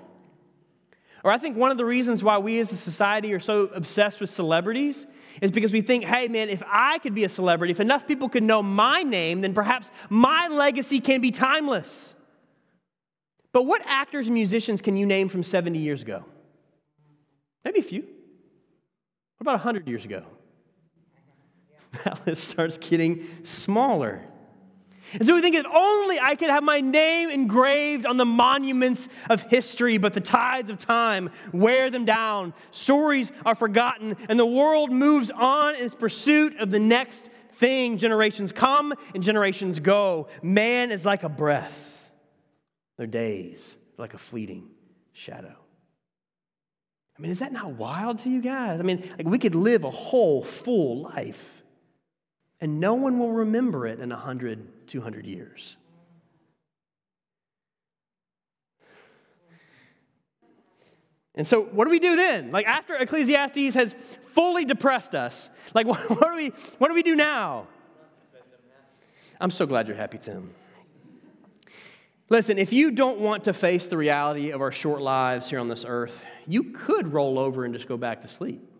Or 1.24 1.30
I 1.30 1.38
think 1.38 1.56
one 1.56 1.70
of 1.70 1.76
the 1.76 1.84
reasons 1.84 2.24
why 2.24 2.38
we 2.38 2.58
as 2.58 2.72
a 2.72 2.76
society 2.76 3.32
are 3.32 3.40
so 3.40 3.64
obsessed 3.74 4.20
with 4.20 4.28
celebrities 4.28 5.06
is 5.40 5.52
because 5.52 5.72
we 5.72 5.80
think, 5.80 6.04
hey, 6.04 6.26
man, 6.26 6.48
if 6.48 6.62
I 6.66 6.98
could 6.98 7.14
be 7.14 7.22
a 7.24 7.28
celebrity, 7.28 7.70
if 7.70 7.78
enough 7.78 8.08
people 8.08 8.28
could 8.28 8.42
know 8.42 8.62
my 8.62 9.02
name, 9.02 9.40
then 9.40 9.54
perhaps 9.54 9.90
my 10.10 10.48
legacy 10.48 11.00
can 11.00 11.20
be 11.20 11.30
timeless. 11.30 12.16
But 13.52 13.66
what 13.66 13.82
actors 13.84 14.26
and 14.26 14.34
musicians 14.34 14.80
can 14.80 14.96
you 14.96 15.06
name 15.06 15.28
from 15.28 15.44
70 15.44 15.78
years 15.78 16.02
ago? 16.02 16.24
Maybe 17.64 17.78
a 17.78 17.84
few. 17.84 18.02
What 18.02 19.42
about 19.42 19.52
100 19.52 19.88
years 19.88 20.04
ago? 20.04 20.24
That 22.04 22.26
list 22.26 22.48
starts 22.48 22.78
getting 22.78 23.22
smaller. 23.44 24.22
And 25.14 25.26
so 25.26 25.34
we 25.34 25.40
think 25.40 25.54
if 25.54 25.66
only 25.66 26.18
I 26.18 26.34
could 26.36 26.50
have 26.50 26.62
my 26.62 26.80
name 26.80 27.30
engraved 27.30 28.06
on 28.06 28.16
the 28.16 28.24
monuments 28.24 29.08
of 29.28 29.42
history, 29.42 29.98
but 29.98 30.12
the 30.12 30.20
tides 30.20 30.70
of 30.70 30.78
time 30.78 31.30
wear 31.52 31.90
them 31.90 32.04
down. 32.04 32.54
Stories 32.70 33.32
are 33.44 33.54
forgotten, 33.54 34.16
and 34.28 34.38
the 34.38 34.46
world 34.46 34.90
moves 34.90 35.30
on 35.30 35.74
in 35.74 35.84
its 35.84 35.94
pursuit 35.94 36.58
of 36.58 36.70
the 36.70 36.80
next 36.80 37.30
thing. 37.54 37.98
Generations 37.98 38.52
come 38.52 38.94
and 39.14 39.22
generations 39.22 39.78
go. 39.78 40.28
Man 40.42 40.90
is 40.90 41.04
like 41.04 41.22
a 41.22 41.28
breath, 41.28 42.10
their 42.98 43.06
days 43.06 43.76
like 43.98 44.14
a 44.14 44.18
fleeting 44.18 44.70
shadow. 45.12 45.56
I 47.16 47.22
mean, 47.22 47.30
is 47.30 47.40
that 47.40 47.52
not 47.52 47.74
wild 47.74 48.20
to 48.20 48.30
you 48.30 48.40
guys? 48.40 48.80
I 48.80 48.82
mean, 48.82 49.08
like 49.18 49.26
we 49.26 49.38
could 49.38 49.54
live 49.54 49.84
a 49.84 49.90
whole 49.90 50.42
full 50.42 51.02
life 51.02 51.61
and 52.62 52.78
no 52.78 52.94
one 52.94 53.18
will 53.18 53.32
remember 53.32 53.88
it 53.88 53.98
in 53.98 54.10
100, 54.10 54.86
200 54.86 55.26
years. 55.26 55.76
And 61.34 61.46
so, 61.46 61.62
what 61.62 61.86
do 61.86 61.90
we 61.90 61.98
do 61.98 62.14
then? 62.14 62.52
Like, 62.52 62.66
after 62.66 62.94
Ecclesiastes 62.94 63.74
has 63.74 63.94
fully 64.34 64.64
depressed 64.64 65.14
us, 65.14 65.50
like, 65.74 65.86
what, 65.88 65.98
what, 66.08 66.30
do, 66.30 66.36
we, 66.36 66.48
what 66.78 66.88
do 66.88 66.94
we 66.94 67.02
do 67.02 67.16
now? 67.16 67.66
I'm 69.40 69.50
so 69.50 69.66
glad 69.66 69.88
you're 69.88 69.96
happy, 69.96 70.18
Tim. 70.18 70.54
Listen, 72.28 72.58
if 72.58 72.72
you 72.72 72.92
don't 72.92 73.18
want 73.18 73.44
to 73.44 73.52
face 73.52 73.88
the 73.88 73.96
reality 73.96 74.50
of 74.50 74.60
our 74.60 74.70
short 74.70 75.02
lives 75.02 75.50
here 75.50 75.58
on 75.58 75.68
this 75.68 75.84
earth, 75.84 76.24
you 76.46 76.62
could 76.62 77.12
roll 77.12 77.40
over 77.40 77.64
and 77.64 77.74
just 77.74 77.88
go 77.88 77.96
back 77.96 78.22
to 78.22 78.28
sleep. 78.28 78.71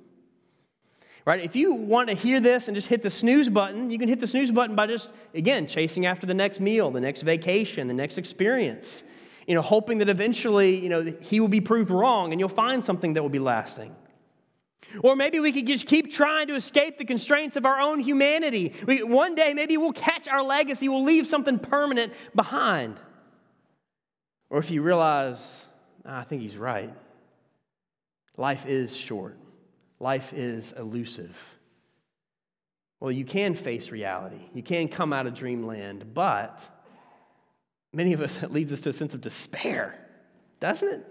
Right? 1.25 1.41
If 1.41 1.55
you 1.55 1.75
want 1.75 2.09
to 2.09 2.17
hear 2.17 2.41
this 2.41 2.67
and 2.67 2.75
just 2.75 2.89
hit 2.89 3.03
the 3.03 3.11
snooze 3.11 3.49
button, 3.49 3.91
you 3.91 3.99
can 3.99 4.09
hit 4.09 4.19
the 4.19 4.27
snooze 4.27 4.51
button 4.51 4.75
by 4.75 4.89
just, 4.89 5.09
again, 5.35 5.69
chasing 5.69 6.05
after 6.05 6.27
the 6.27 6.35
next 6.35 6.59
meal, 6.59 6.91
the 6.91 7.01
next 7.01 7.23
vacation, 7.23 7.87
the 7.87 7.95
next 7.95 8.19
experience. 8.19 9.05
You 9.47 9.55
know, 9.55 9.63
hoping 9.63 9.99
that 9.99 10.09
eventually, 10.09 10.77
you 10.77 10.89
know, 10.89 11.03
he 11.03 11.39
will 11.39 11.49
be 11.49 11.61
proved 11.61 11.91
wrong 11.91 12.33
and 12.33 12.41
you'll 12.41 12.49
find 12.49 12.85
something 12.85 13.15
that 13.15 13.23
will 13.23 13.31
be 13.31 13.39
lasting. 13.39 13.95
Or 15.01 15.15
maybe 15.15 15.39
we 15.39 15.53
could 15.53 15.67
just 15.67 15.87
keep 15.87 16.13
trying 16.13 16.49
to 16.49 16.57
escape 16.57 16.99
the 16.99 17.05
constraints 17.05 17.57
of 17.57 17.65
our 17.65 17.81
own 17.81 18.01
humanity. 18.01 18.75
We, 18.87 19.03
one 19.05 19.37
day, 19.37 19.55
maybe 19.55 19.77
we'll 19.77 19.93
catch 19.93 20.27
our 20.27 20.43
legacy, 20.43 20.89
we'll 20.89 21.05
leave 21.05 21.27
something 21.27 21.59
permanent 21.59 22.13
behind. 22.35 22.99
Or 24.51 24.59
if 24.59 24.71
you 24.71 24.83
realize, 24.83 25.67
ah, 26.05 26.19
I 26.19 26.25
think 26.25 26.43
he's 26.43 26.57
right, 26.57 26.93
life 28.37 28.67
is 28.67 28.95
short 28.95 29.39
life 30.03 30.33
is 30.35 30.73
elusive. 30.73 31.38
Well, 32.99 33.12
you 33.12 33.25
can 33.25 33.55
face 33.55 33.91
reality, 33.91 34.41
you 34.53 34.62
can 34.62 34.88
come 34.88 35.12
out 35.12 35.27
of 35.27 35.35
dreamland, 35.35 36.12
but 36.12 36.69
many 37.93 38.12
of 38.12 38.21
us, 38.21 38.43
it 38.43 38.53
leads 38.53 38.73
us 38.73 38.81
to 38.83 38.91
a 38.91 38.93
sense 38.93 39.15
of 39.15 39.21
despair, 39.21 39.99
doesn't 40.61 40.88
it? 40.88 41.07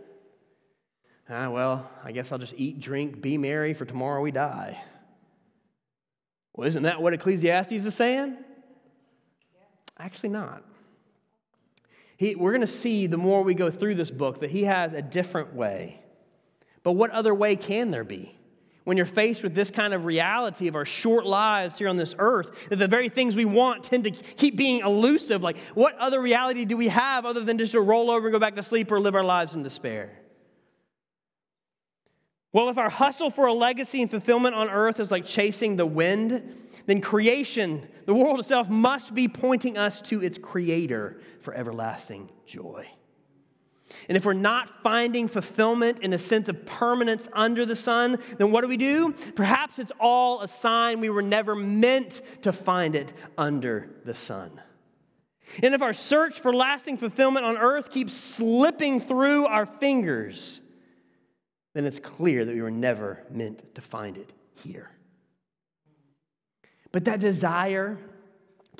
Ah, 1.29 1.49
well, 1.49 1.89
I 2.03 2.11
guess 2.11 2.31
I'll 2.31 2.37
just 2.37 2.53
eat, 2.57 2.79
drink, 2.81 3.21
be 3.21 3.37
merry, 3.37 3.73
for 3.73 3.85
tomorrow 3.85 4.21
we 4.21 4.31
die. 4.31 4.81
Well, 6.53 6.67
isn't 6.67 6.83
that 6.83 7.01
what 7.01 7.13
Ecclesiastes 7.13 7.71
is 7.71 7.95
saying? 7.95 8.35
Actually, 9.97 10.29
not. 10.29 10.65
He, 12.17 12.35
we're 12.35 12.51
going 12.51 12.61
to 12.61 12.67
see 12.67 13.07
the 13.07 13.17
more 13.17 13.43
we 13.43 13.53
go 13.53 13.69
through 13.69 13.95
this 13.95 14.11
book 14.11 14.41
that 14.41 14.49
he 14.49 14.65
has 14.65 14.93
a 14.93 15.01
different 15.01 15.53
way. 15.53 16.01
But 16.83 16.93
what 16.93 17.11
other 17.11 17.33
way 17.33 17.55
can 17.55 17.91
there 17.91 18.03
be? 18.03 18.35
When 18.83 18.97
you're 18.97 19.05
faced 19.05 19.43
with 19.43 19.53
this 19.53 19.69
kind 19.69 19.93
of 19.93 20.05
reality 20.05 20.67
of 20.67 20.75
our 20.75 20.85
short 20.85 21.25
lives 21.25 21.77
here 21.77 21.87
on 21.87 21.97
this 21.97 22.15
earth, 22.17 22.69
that 22.69 22.77
the 22.77 22.87
very 22.87 23.09
things 23.09 23.35
we 23.35 23.45
want 23.45 23.83
tend 23.83 24.03
to 24.05 24.11
keep 24.11 24.55
being 24.55 24.79
elusive. 24.79 25.43
Like, 25.43 25.57
what 25.75 25.95
other 25.97 26.19
reality 26.19 26.65
do 26.65 26.75
we 26.75 26.87
have 26.87 27.25
other 27.25 27.41
than 27.41 27.57
just 27.57 27.73
to 27.73 27.81
roll 27.81 28.09
over 28.09 28.27
and 28.27 28.33
go 28.33 28.39
back 28.39 28.55
to 28.55 28.63
sleep 28.63 28.91
or 28.91 28.99
live 28.99 29.15
our 29.15 29.23
lives 29.23 29.53
in 29.53 29.63
despair? 29.63 30.11
Well, 32.53 32.69
if 32.69 32.77
our 32.77 32.89
hustle 32.89 33.29
for 33.29 33.45
a 33.45 33.53
legacy 33.53 34.01
and 34.01 34.11
fulfillment 34.11 34.55
on 34.55 34.69
earth 34.69 34.99
is 34.99 35.11
like 35.11 35.25
chasing 35.25 35.77
the 35.77 35.85
wind, 35.85 36.57
then 36.85 36.99
creation, 36.99 37.87
the 38.05 38.13
world 38.13 38.39
itself, 38.39 38.67
must 38.67 39.13
be 39.13 39.27
pointing 39.27 39.77
us 39.77 40.01
to 40.01 40.21
its 40.21 40.37
creator 40.37 41.21
for 41.41 41.53
everlasting 41.53 42.29
joy. 42.45 42.87
And 44.07 44.17
if 44.17 44.25
we're 44.25 44.33
not 44.33 44.83
finding 44.83 45.27
fulfillment 45.27 45.99
in 45.99 46.13
a 46.13 46.17
sense 46.17 46.49
of 46.49 46.65
permanence 46.65 47.27
under 47.33 47.65
the 47.65 47.75
sun, 47.75 48.19
then 48.37 48.51
what 48.51 48.61
do 48.61 48.67
we 48.67 48.77
do? 48.77 49.13
Perhaps 49.35 49.79
it's 49.79 49.91
all 49.99 50.41
a 50.41 50.47
sign 50.47 50.99
we 50.99 51.09
were 51.09 51.21
never 51.21 51.55
meant 51.55 52.21
to 52.43 52.51
find 52.51 52.95
it 52.95 53.13
under 53.37 53.89
the 54.05 54.15
sun. 54.15 54.61
And 55.61 55.73
if 55.73 55.81
our 55.81 55.93
search 55.93 56.39
for 56.39 56.53
lasting 56.53 56.97
fulfillment 56.97 57.45
on 57.45 57.57
earth 57.57 57.91
keeps 57.91 58.13
slipping 58.13 59.01
through 59.01 59.45
our 59.47 59.65
fingers, 59.65 60.61
then 61.73 61.85
it's 61.85 61.99
clear 61.99 62.45
that 62.45 62.55
we 62.55 62.61
were 62.61 62.71
never 62.71 63.23
meant 63.29 63.75
to 63.75 63.81
find 63.81 64.17
it 64.17 64.31
here. 64.55 64.91
But 66.91 67.05
that 67.05 67.19
desire 67.19 67.97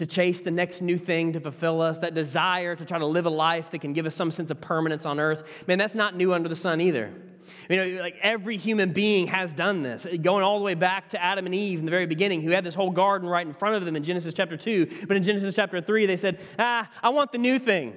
to 0.01 0.07
chase 0.07 0.41
the 0.41 0.49
next 0.49 0.81
new 0.81 0.97
thing 0.97 1.33
to 1.33 1.39
fulfill 1.39 1.79
us, 1.79 1.99
that 1.99 2.15
desire 2.15 2.75
to 2.75 2.83
try 2.83 2.97
to 2.97 3.05
live 3.05 3.27
a 3.27 3.29
life 3.29 3.69
that 3.69 3.81
can 3.81 3.93
give 3.93 4.07
us 4.07 4.15
some 4.15 4.31
sense 4.31 4.49
of 4.49 4.59
permanence 4.59 5.05
on 5.05 5.19
earth, 5.19 5.67
man, 5.67 5.77
that's 5.77 5.93
not 5.93 6.15
new 6.15 6.33
under 6.33 6.49
the 6.49 6.55
sun 6.55 6.81
either. 6.81 7.13
You 7.69 7.75
know, 7.75 8.01
like 8.01 8.15
every 8.23 8.57
human 8.57 8.93
being 8.93 9.27
has 9.27 9.53
done 9.53 9.83
this, 9.83 10.07
going 10.23 10.43
all 10.43 10.57
the 10.57 10.65
way 10.65 10.73
back 10.73 11.09
to 11.09 11.23
Adam 11.23 11.45
and 11.45 11.53
Eve 11.53 11.77
in 11.77 11.85
the 11.85 11.91
very 11.91 12.07
beginning, 12.07 12.41
who 12.41 12.49
had 12.49 12.63
this 12.63 12.73
whole 12.73 12.89
garden 12.89 13.29
right 13.29 13.45
in 13.45 13.53
front 13.53 13.75
of 13.75 13.85
them 13.85 13.95
in 13.95 14.03
Genesis 14.03 14.33
chapter 14.33 14.57
2. 14.57 15.05
But 15.07 15.17
in 15.17 15.21
Genesis 15.21 15.53
chapter 15.53 15.79
3, 15.79 16.07
they 16.07 16.17
said, 16.17 16.39
Ah, 16.57 16.89
I 17.03 17.09
want 17.09 17.31
the 17.31 17.37
new 17.37 17.59
thing. 17.59 17.89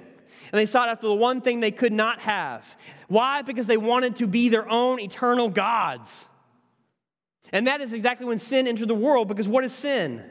And 0.51 0.59
they 0.59 0.67
sought 0.67 0.89
after 0.89 1.07
the 1.07 1.15
one 1.15 1.41
thing 1.41 1.59
they 1.59 1.71
could 1.71 1.93
not 1.93 2.19
have. 2.19 2.77
Why? 3.07 3.41
Because 3.41 3.65
they 3.65 3.77
wanted 3.77 4.17
to 4.17 4.27
be 4.27 4.49
their 4.49 4.69
own 4.69 4.99
eternal 4.99 5.49
gods. 5.49 6.27
And 7.51 7.65
that 7.65 7.81
is 7.81 7.93
exactly 7.93 8.27
when 8.27 8.37
sin 8.37 8.67
entered 8.67 8.89
the 8.89 8.93
world, 8.93 9.27
because 9.27 9.47
what 9.47 9.63
is 9.63 9.73
sin? 9.73 10.23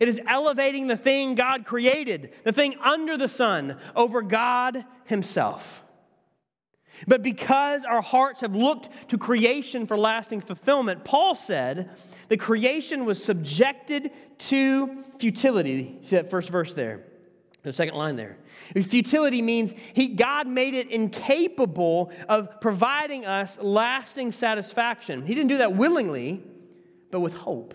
It 0.00 0.08
is 0.08 0.20
elevating 0.26 0.86
the 0.86 0.96
thing 0.96 1.34
God 1.34 1.64
created, 1.64 2.32
the 2.44 2.52
thing 2.52 2.76
under 2.82 3.16
the 3.16 3.28
sun, 3.28 3.78
over 3.94 4.22
God 4.22 4.84
Himself. 5.04 5.82
But 7.08 7.22
because 7.22 7.84
our 7.84 8.02
hearts 8.02 8.40
have 8.40 8.54
looked 8.54 9.10
to 9.10 9.18
creation 9.18 9.86
for 9.86 9.98
lasting 9.98 10.40
fulfillment, 10.40 11.04
Paul 11.04 11.34
said 11.34 11.90
the 12.28 12.36
creation 12.36 13.04
was 13.04 13.22
subjected 13.22 14.12
to 14.38 15.04
futility. 15.18 15.98
See 16.02 16.16
that 16.16 16.30
first 16.30 16.50
verse 16.50 16.72
there, 16.72 17.04
the 17.62 17.72
second 17.72 17.96
line 17.96 18.16
there. 18.16 18.38
Futility 18.74 19.42
means 19.42 19.74
he, 19.92 20.08
God 20.08 20.46
made 20.46 20.74
it 20.74 20.90
incapable 20.90 22.12
of 22.28 22.60
providing 22.60 23.26
us 23.26 23.58
lasting 23.60 24.30
satisfaction. 24.32 25.26
He 25.26 25.34
didn't 25.34 25.48
do 25.48 25.58
that 25.58 25.74
willingly, 25.74 26.42
but 27.10 27.20
with 27.20 27.34
hope 27.34 27.74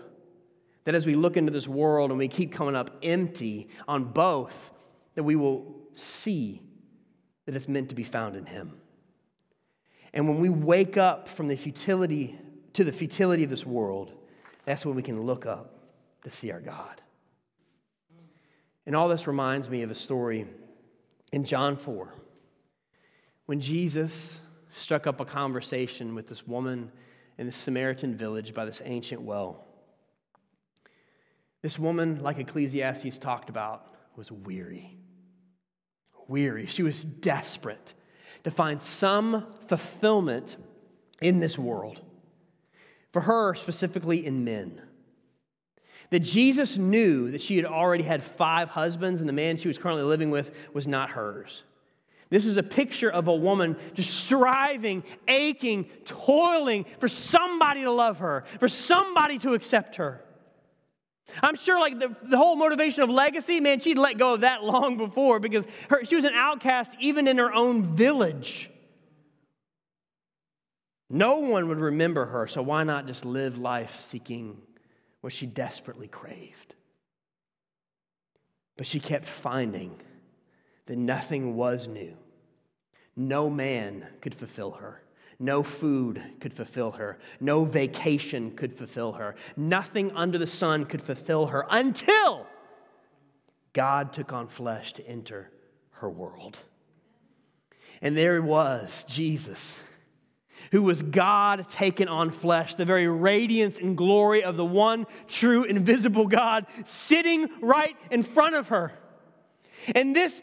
that 0.90 0.96
as 0.96 1.06
we 1.06 1.14
look 1.14 1.36
into 1.36 1.52
this 1.52 1.68
world 1.68 2.10
and 2.10 2.18
we 2.18 2.26
keep 2.26 2.50
coming 2.50 2.74
up 2.74 2.98
empty 3.00 3.68
on 3.86 4.02
both, 4.02 4.72
that 5.14 5.22
we 5.22 5.36
will 5.36 5.72
see 5.94 6.60
that 7.46 7.54
it's 7.54 7.68
meant 7.68 7.90
to 7.90 7.94
be 7.94 8.02
found 8.02 8.34
in 8.34 8.44
Him. 8.44 8.72
And 10.12 10.28
when 10.28 10.40
we 10.40 10.48
wake 10.48 10.96
up 10.96 11.28
from 11.28 11.46
the 11.46 11.54
futility 11.54 12.36
to 12.72 12.82
the 12.82 12.90
futility 12.90 13.44
of 13.44 13.50
this 13.50 13.64
world, 13.64 14.10
that's 14.64 14.84
when 14.84 14.96
we 14.96 15.02
can 15.04 15.22
look 15.22 15.46
up 15.46 15.78
to 16.24 16.30
see 16.30 16.50
our 16.50 16.58
God. 16.58 17.00
And 18.84 18.96
all 18.96 19.08
this 19.08 19.28
reminds 19.28 19.70
me 19.70 19.82
of 19.82 19.92
a 19.92 19.94
story 19.94 20.44
in 21.32 21.44
John 21.44 21.76
4 21.76 22.12
when 23.46 23.60
Jesus 23.60 24.40
struck 24.70 25.06
up 25.06 25.20
a 25.20 25.24
conversation 25.24 26.16
with 26.16 26.28
this 26.28 26.48
woman 26.48 26.90
in 27.38 27.46
the 27.46 27.52
Samaritan 27.52 28.16
village 28.16 28.52
by 28.52 28.64
this 28.64 28.82
ancient 28.84 29.22
well. 29.22 29.68
This 31.62 31.78
woman, 31.78 32.22
like 32.22 32.38
Ecclesiastes 32.38 33.18
talked 33.18 33.50
about, 33.50 33.86
was 34.16 34.32
weary. 34.32 34.96
Weary. 36.26 36.66
She 36.66 36.82
was 36.82 37.04
desperate 37.04 37.94
to 38.44 38.50
find 38.50 38.80
some 38.80 39.46
fulfillment 39.66 40.56
in 41.20 41.40
this 41.40 41.58
world, 41.58 42.00
for 43.12 43.22
her 43.22 43.54
specifically 43.54 44.24
in 44.24 44.44
men. 44.44 44.80
That 46.10 46.20
Jesus 46.20 46.76
knew 46.78 47.30
that 47.30 47.42
she 47.42 47.56
had 47.56 47.66
already 47.66 48.04
had 48.04 48.22
five 48.22 48.70
husbands 48.70 49.20
and 49.20 49.28
the 49.28 49.34
man 49.34 49.56
she 49.56 49.68
was 49.68 49.78
currently 49.78 50.02
living 50.02 50.30
with 50.30 50.70
was 50.72 50.86
not 50.86 51.10
hers. 51.10 51.62
This 52.30 52.46
is 52.46 52.56
a 52.56 52.62
picture 52.62 53.10
of 53.10 53.28
a 53.28 53.34
woman 53.34 53.76
just 53.94 54.14
striving, 54.14 55.04
aching, 55.28 55.84
toiling 56.04 56.86
for 56.98 57.08
somebody 57.08 57.82
to 57.82 57.90
love 57.90 58.20
her, 58.20 58.44
for 58.58 58.68
somebody 58.68 59.38
to 59.38 59.54
accept 59.54 59.96
her. 59.96 60.24
I'm 61.42 61.56
sure, 61.56 61.78
like 61.78 61.98
the, 61.98 62.14
the 62.22 62.36
whole 62.36 62.56
motivation 62.56 63.02
of 63.02 63.10
legacy, 63.10 63.60
man, 63.60 63.80
she'd 63.80 63.98
let 63.98 64.18
go 64.18 64.34
of 64.34 64.40
that 64.42 64.64
long 64.64 64.96
before 64.96 65.40
because 65.40 65.66
her, 65.88 66.04
she 66.04 66.16
was 66.16 66.24
an 66.24 66.34
outcast 66.34 66.92
even 67.00 67.28
in 67.28 67.38
her 67.38 67.52
own 67.52 67.96
village. 67.96 68.70
No 71.08 71.40
one 71.40 71.68
would 71.68 71.80
remember 71.80 72.26
her, 72.26 72.46
so 72.46 72.62
why 72.62 72.84
not 72.84 73.06
just 73.06 73.24
live 73.24 73.58
life 73.58 74.00
seeking 74.00 74.62
what 75.20 75.32
she 75.32 75.44
desperately 75.44 76.06
craved? 76.06 76.74
But 78.76 78.86
she 78.86 79.00
kept 79.00 79.26
finding 79.26 79.96
that 80.86 80.96
nothing 80.96 81.56
was 81.56 81.88
new. 81.88 82.16
No 83.16 83.50
man 83.50 84.06
could 84.20 84.34
fulfill 84.34 84.72
her. 84.72 85.02
No 85.42 85.62
food 85.62 86.22
could 86.38 86.52
fulfill 86.52 86.92
her. 86.92 87.18
No 87.40 87.64
vacation 87.64 88.50
could 88.50 88.74
fulfill 88.74 89.12
her. 89.12 89.34
Nothing 89.56 90.12
under 90.12 90.36
the 90.36 90.46
sun 90.46 90.84
could 90.84 91.02
fulfill 91.02 91.46
her 91.46 91.66
until 91.70 92.46
God 93.72 94.12
took 94.12 94.34
on 94.34 94.48
flesh 94.48 94.92
to 94.92 95.08
enter 95.08 95.50
her 95.92 96.10
world. 96.10 96.58
And 98.02 98.16
there 98.16 98.42
was 98.42 99.04
Jesus, 99.04 99.78
who 100.72 100.82
was 100.82 101.00
God 101.00 101.70
taken 101.70 102.06
on 102.06 102.30
flesh, 102.30 102.74
the 102.74 102.84
very 102.84 103.08
radiance 103.08 103.78
and 103.78 103.96
glory 103.96 104.44
of 104.44 104.58
the 104.58 104.64
one 104.64 105.06
true 105.26 105.64
invisible 105.64 106.26
God, 106.26 106.66
sitting 106.84 107.48
right 107.62 107.96
in 108.10 108.22
front 108.22 108.56
of 108.56 108.68
her. 108.68 108.92
And 109.94 110.14
this 110.14 110.42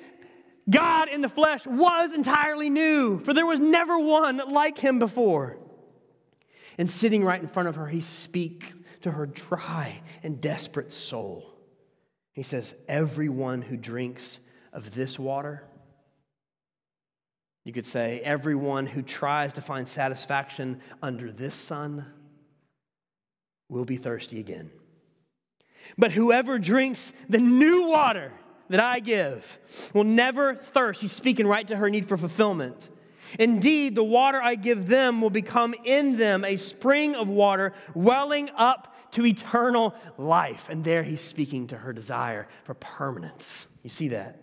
God 0.69 1.09
in 1.09 1.21
the 1.21 1.29
flesh 1.29 1.65
was 1.65 2.13
entirely 2.13 2.69
new, 2.69 3.19
for 3.19 3.33
there 3.33 3.45
was 3.45 3.59
never 3.59 3.97
one 3.97 4.41
like 4.51 4.77
him 4.77 4.99
before. 4.99 5.57
And 6.77 6.89
sitting 6.89 7.23
right 7.23 7.41
in 7.41 7.47
front 7.47 7.69
of 7.69 7.75
her, 7.75 7.87
he 7.87 8.01
speaks 8.01 8.67
to 9.01 9.11
her 9.11 9.25
dry 9.25 10.01
and 10.23 10.41
desperate 10.41 10.91
soul. 10.91 11.53
He 12.33 12.43
says, 12.43 12.73
Everyone 12.87 13.61
who 13.61 13.77
drinks 13.77 14.39
of 14.73 14.93
this 14.93 15.17
water, 15.17 15.63
you 17.67 17.73
could 17.73 17.85
say, 17.85 18.21
everyone 18.21 18.85
who 18.85 19.01
tries 19.01 19.51
to 19.53 19.61
find 19.61 19.89
satisfaction 19.89 20.79
under 21.01 21.29
this 21.29 21.53
sun 21.53 22.05
will 23.67 23.83
be 23.83 23.97
thirsty 23.97 24.39
again. 24.39 24.71
But 25.97 26.13
whoever 26.13 26.59
drinks 26.59 27.11
the 27.27 27.39
new 27.39 27.87
water, 27.87 28.31
that 28.69 28.79
I 28.79 28.99
give 28.99 29.59
will 29.93 30.03
never 30.03 30.55
thirst. 30.55 31.01
He's 31.01 31.11
speaking 31.11 31.47
right 31.47 31.67
to 31.67 31.75
her 31.77 31.89
need 31.89 32.07
for 32.07 32.17
fulfillment. 32.17 32.89
Indeed, 33.39 33.95
the 33.95 34.03
water 34.03 34.41
I 34.41 34.55
give 34.55 34.87
them 34.87 35.21
will 35.21 35.29
become 35.29 35.75
in 35.83 36.17
them 36.17 36.45
a 36.45 36.55
spring 36.55 37.15
of 37.15 37.27
water 37.27 37.73
welling 37.93 38.49
up 38.55 38.95
to 39.11 39.25
eternal 39.25 39.95
life. 40.17 40.69
And 40.69 40.83
there 40.83 41.03
he's 41.03 41.21
speaking 41.21 41.67
to 41.67 41.77
her 41.77 41.91
desire 41.93 42.47
for 42.63 42.73
permanence. 42.73 43.67
You 43.83 43.89
see 43.89 44.09
that? 44.09 44.39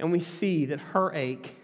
And 0.00 0.10
we 0.10 0.20
see 0.20 0.66
that 0.66 0.80
her 0.80 1.12
ache 1.14 1.56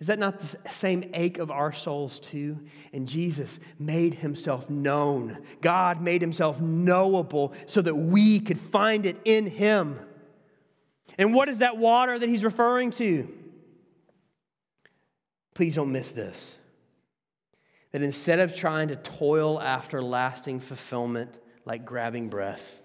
is 0.00 0.06
that 0.06 0.18
not 0.18 0.40
the 0.40 0.56
same 0.70 1.10
ache 1.12 1.36
of 1.36 1.50
our 1.50 1.74
souls 1.74 2.18
too? 2.18 2.58
And 2.90 3.06
Jesus 3.06 3.60
made 3.78 4.14
himself 4.14 4.70
known. 4.70 5.38
God 5.60 6.00
made 6.00 6.22
himself 6.22 6.58
knowable 6.58 7.52
so 7.66 7.82
that 7.82 7.94
we 7.94 8.40
could 8.40 8.58
find 8.58 9.04
it 9.04 9.18
in 9.26 9.46
him. 9.46 10.00
And 11.18 11.34
what 11.34 11.48
is 11.48 11.58
that 11.58 11.76
water 11.76 12.18
that 12.18 12.28
he's 12.28 12.44
referring 12.44 12.90
to? 12.92 13.32
Please 15.54 15.74
don't 15.74 15.92
miss 15.92 16.10
this. 16.10 16.58
That 17.92 18.02
instead 18.02 18.38
of 18.38 18.54
trying 18.54 18.88
to 18.88 18.96
toil 18.96 19.60
after 19.60 20.02
lasting 20.02 20.60
fulfillment 20.60 21.38
like 21.64 21.84
grabbing 21.84 22.28
breath, 22.28 22.80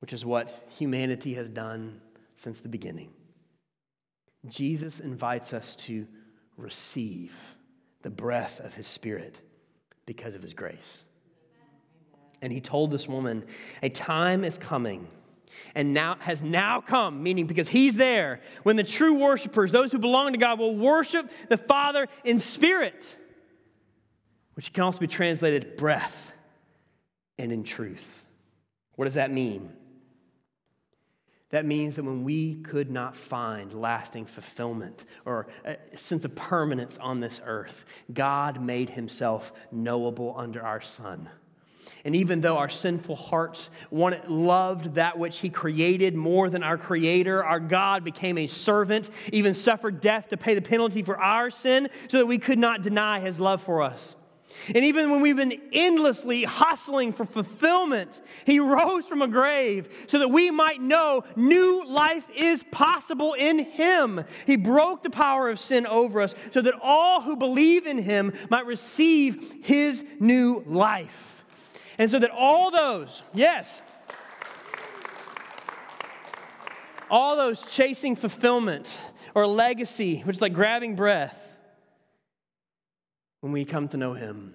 which 0.00 0.12
is 0.12 0.24
what 0.24 0.66
humanity 0.78 1.34
has 1.34 1.48
done 1.48 2.00
since 2.34 2.60
the 2.60 2.68
beginning, 2.68 3.12
Jesus 4.48 4.98
invites 4.98 5.52
us 5.52 5.76
to 5.76 6.06
receive 6.56 7.32
the 8.02 8.10
breath 8.10 8.58
of 8.60 8.74
his 8.74 8.86
spirit 8.86 9.38
because 10.06 10.34
of 10.34 10.42
his 10.42 10.54
grace. 10.54 11.04
And 12.40 12.52
he 12.52 12.60
told 12.60 12.90
this 12.90 13.06
woman, 13.06 13.44
A 13.82 13.88
time 13.88 14.42
is 14.42 14.58
coming 14.58 15.06
and 15.74 15.94
now 15.94 16.16
has 16.20 16.42
now 16.42 16.80
come, 16.80 17.22
meaning 17.22 17.46
because 17.46 17.68
he's 17.68 17.94
there, 17.94 18.40
when 18.62 18.76
the 18.76 18.84
true 18.84 19.14
worshipers, 19.14 19.72
those 19.72 19.92
who 19.92 19.98
belong 19.98 20.32
to 20.32 20.38
God, 20.38 20.58
will 20.58 20.76
worship 20.76 21.30
the 21.48 21.56
Father 21.56 22.08
in 22.24 22.38
spirit, 22.38 23.16
which 24.54 24.72
can 24.72 24.84
also 24.84 25.00
be 25.00 25.06
translated 25.06 25.76
breath 25.76 26.32
and 27.38 27.52
in 27.52 27.64
truth. 27.64 28.24
What 28.96 29.06
does 29.06 29.14
that 29.14 29.30
mean? 29.30 29.72
That 31.50 31.66
means 31.66 31.96
that 31.96 32.04
when 32.04 32.24
we 32.24 32.54
could 32.56 32.90
not 32.90 33.14
find 33.14 33.74
lasting 33.74 34.24
fulfillment 34.24 35.04
or 35.26 35.48
a 35.64 35.76
sense 35.96 36.24
of 36.24 36.34
permanence 36.34 36.96
on 36.98 37.20
this 37.20 37.42
earth, 37.44 37.84
God 38.12 38.62
made 38.62 38.90
himself 38.90 39.52
knowable 39.70 40.34
under 40.36 40.62
our 40.62 40.80
Son 40.80 41.28
and 42.04 42.16
even 42.16 42.40
though 42.40 42.58
our 42.58 42.68
sinful 42.68 43.16
hearts 43.16 43.70
wanted, 43.90 44.28
loved 44.28 44.94
that 44.94 45.18
which 45.18 45.38
He 45.38 45.50
created 45.50 46.14
more 46.14 46.50
than 46.50 46.62
our 46.62 46.76
Creator, 46.76 47.44
our 47.44 47.60
God 47.60 48.02
became 48.02 48.38
a 48.38 48.48
servant, 48.48 49.08
even 49.32 49.54
suffered 49.54 50.00
death 50.00 50.28
to 50.30 50.36
pay 50.36 50.54
the 50.54 50.62
penalty 50.62 51.02
for 51.02 51.18
our 51.18 51.50
sin 51.50 51.88
so 52.08 52.18
that 52.18 52.26
we 52.26 52.38
could 52.38 52.58
not 52.58 52.82
deny 52.82 53.20
His 53.20 53.38
love 53.38 53.62
for 53.62 53.82
us. 53.82 54.16
And 54.74 54.84
even 54.84 55.10
when 55.10 55.20
we've 55.20 55.36
been 55.36 55.60
endlessly 55.72 56.44
hustling 56.44 57.12
for 57.12 57.24
fulfillment, 57.24 58.20
He 58.44 58.58
rose 58.58 59.06
from 59.06 59.22
a 59.22 59.28
grave 59.28 60.06
so 60.08 60.18
that 60.18 60.28
we 60.28 60.50
might 60.50 60.80
know 60.80 61.24
new 61.36 61.84
life 61.86 62.28
is 62.34 62.64
possible 62.64 63.34
in 63.34 63.60
Him. 63.60 64.24
He 64.46 64.56
broke 64.56 65.04
the 65.04 65.10
power 65.10 65.48
of 65.48 65.60
sin 65.60 65.86
over 65.86 66.20
us 66.20 66.34
so 66.52 66.60
that 66.60 66.74
all 66.82 67.22
who 67.22 67.36
believe 67.36 67.86
in 67.86 67.98
Him 67.98 68.32
might 68.50 68.66
receive 68.66 69.62
His 69.62 70.04
new 70.18 70.64
life. 70.66 71.31
And 72.02 72.10
so 72.10 72.18
that 72.18 72.32
all 72.32 72.72
those, 72.72 73.22
yes, 73.32 73.80
all 77.08 77.36
those 77.36 77.64
chasing 77.64 78.16
fulfillment 78.16 79.00
or 79.36 79.46
legacy, 79.46 80.18
which 80.22 80.34
is 80.34 80.42
like 80.42 80.52
grabbing 80.52 80.96
breath, 80.96 81.38
when 83.38 83.52
we 83.52 83.64
come 83.64 83.86
to 83.86 83.96
know 83.96 84.14
Him, 84.14 84.52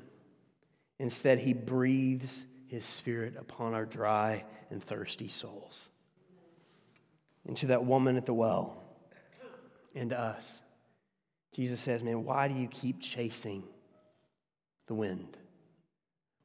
instead, 0.99 1.39
He 1.39 1.53
breathes 1.53 2.45
His 2.67 2.83
Spirit 2.83 3.35
upon 3.39 3.73
our 3.73 3.85
dry 3.85 4.43
and 4.69 4.83
thirsty 4.83 5.29
souls. 5.29 5.89
And 7.47 7.55
to 7.55 7.67
that 7.67 7.85
woman 7.85 8.17
at 8.17 8.25
the 8.25 8.33
well, 8.33 8.83
and 9.95 10.09
to 10.09 10.19
us, 10.19 10.61
Jesus 11.53 11.79
says, 11.79 12.03
Man, 12.03 12.25
why 12.25 12.49
do 12.49 12.55
you 12.55 12.67
keep 12.67 12.99
chasing 12.99 13.63
the 14.87 14.95
wind? 14.95 15.37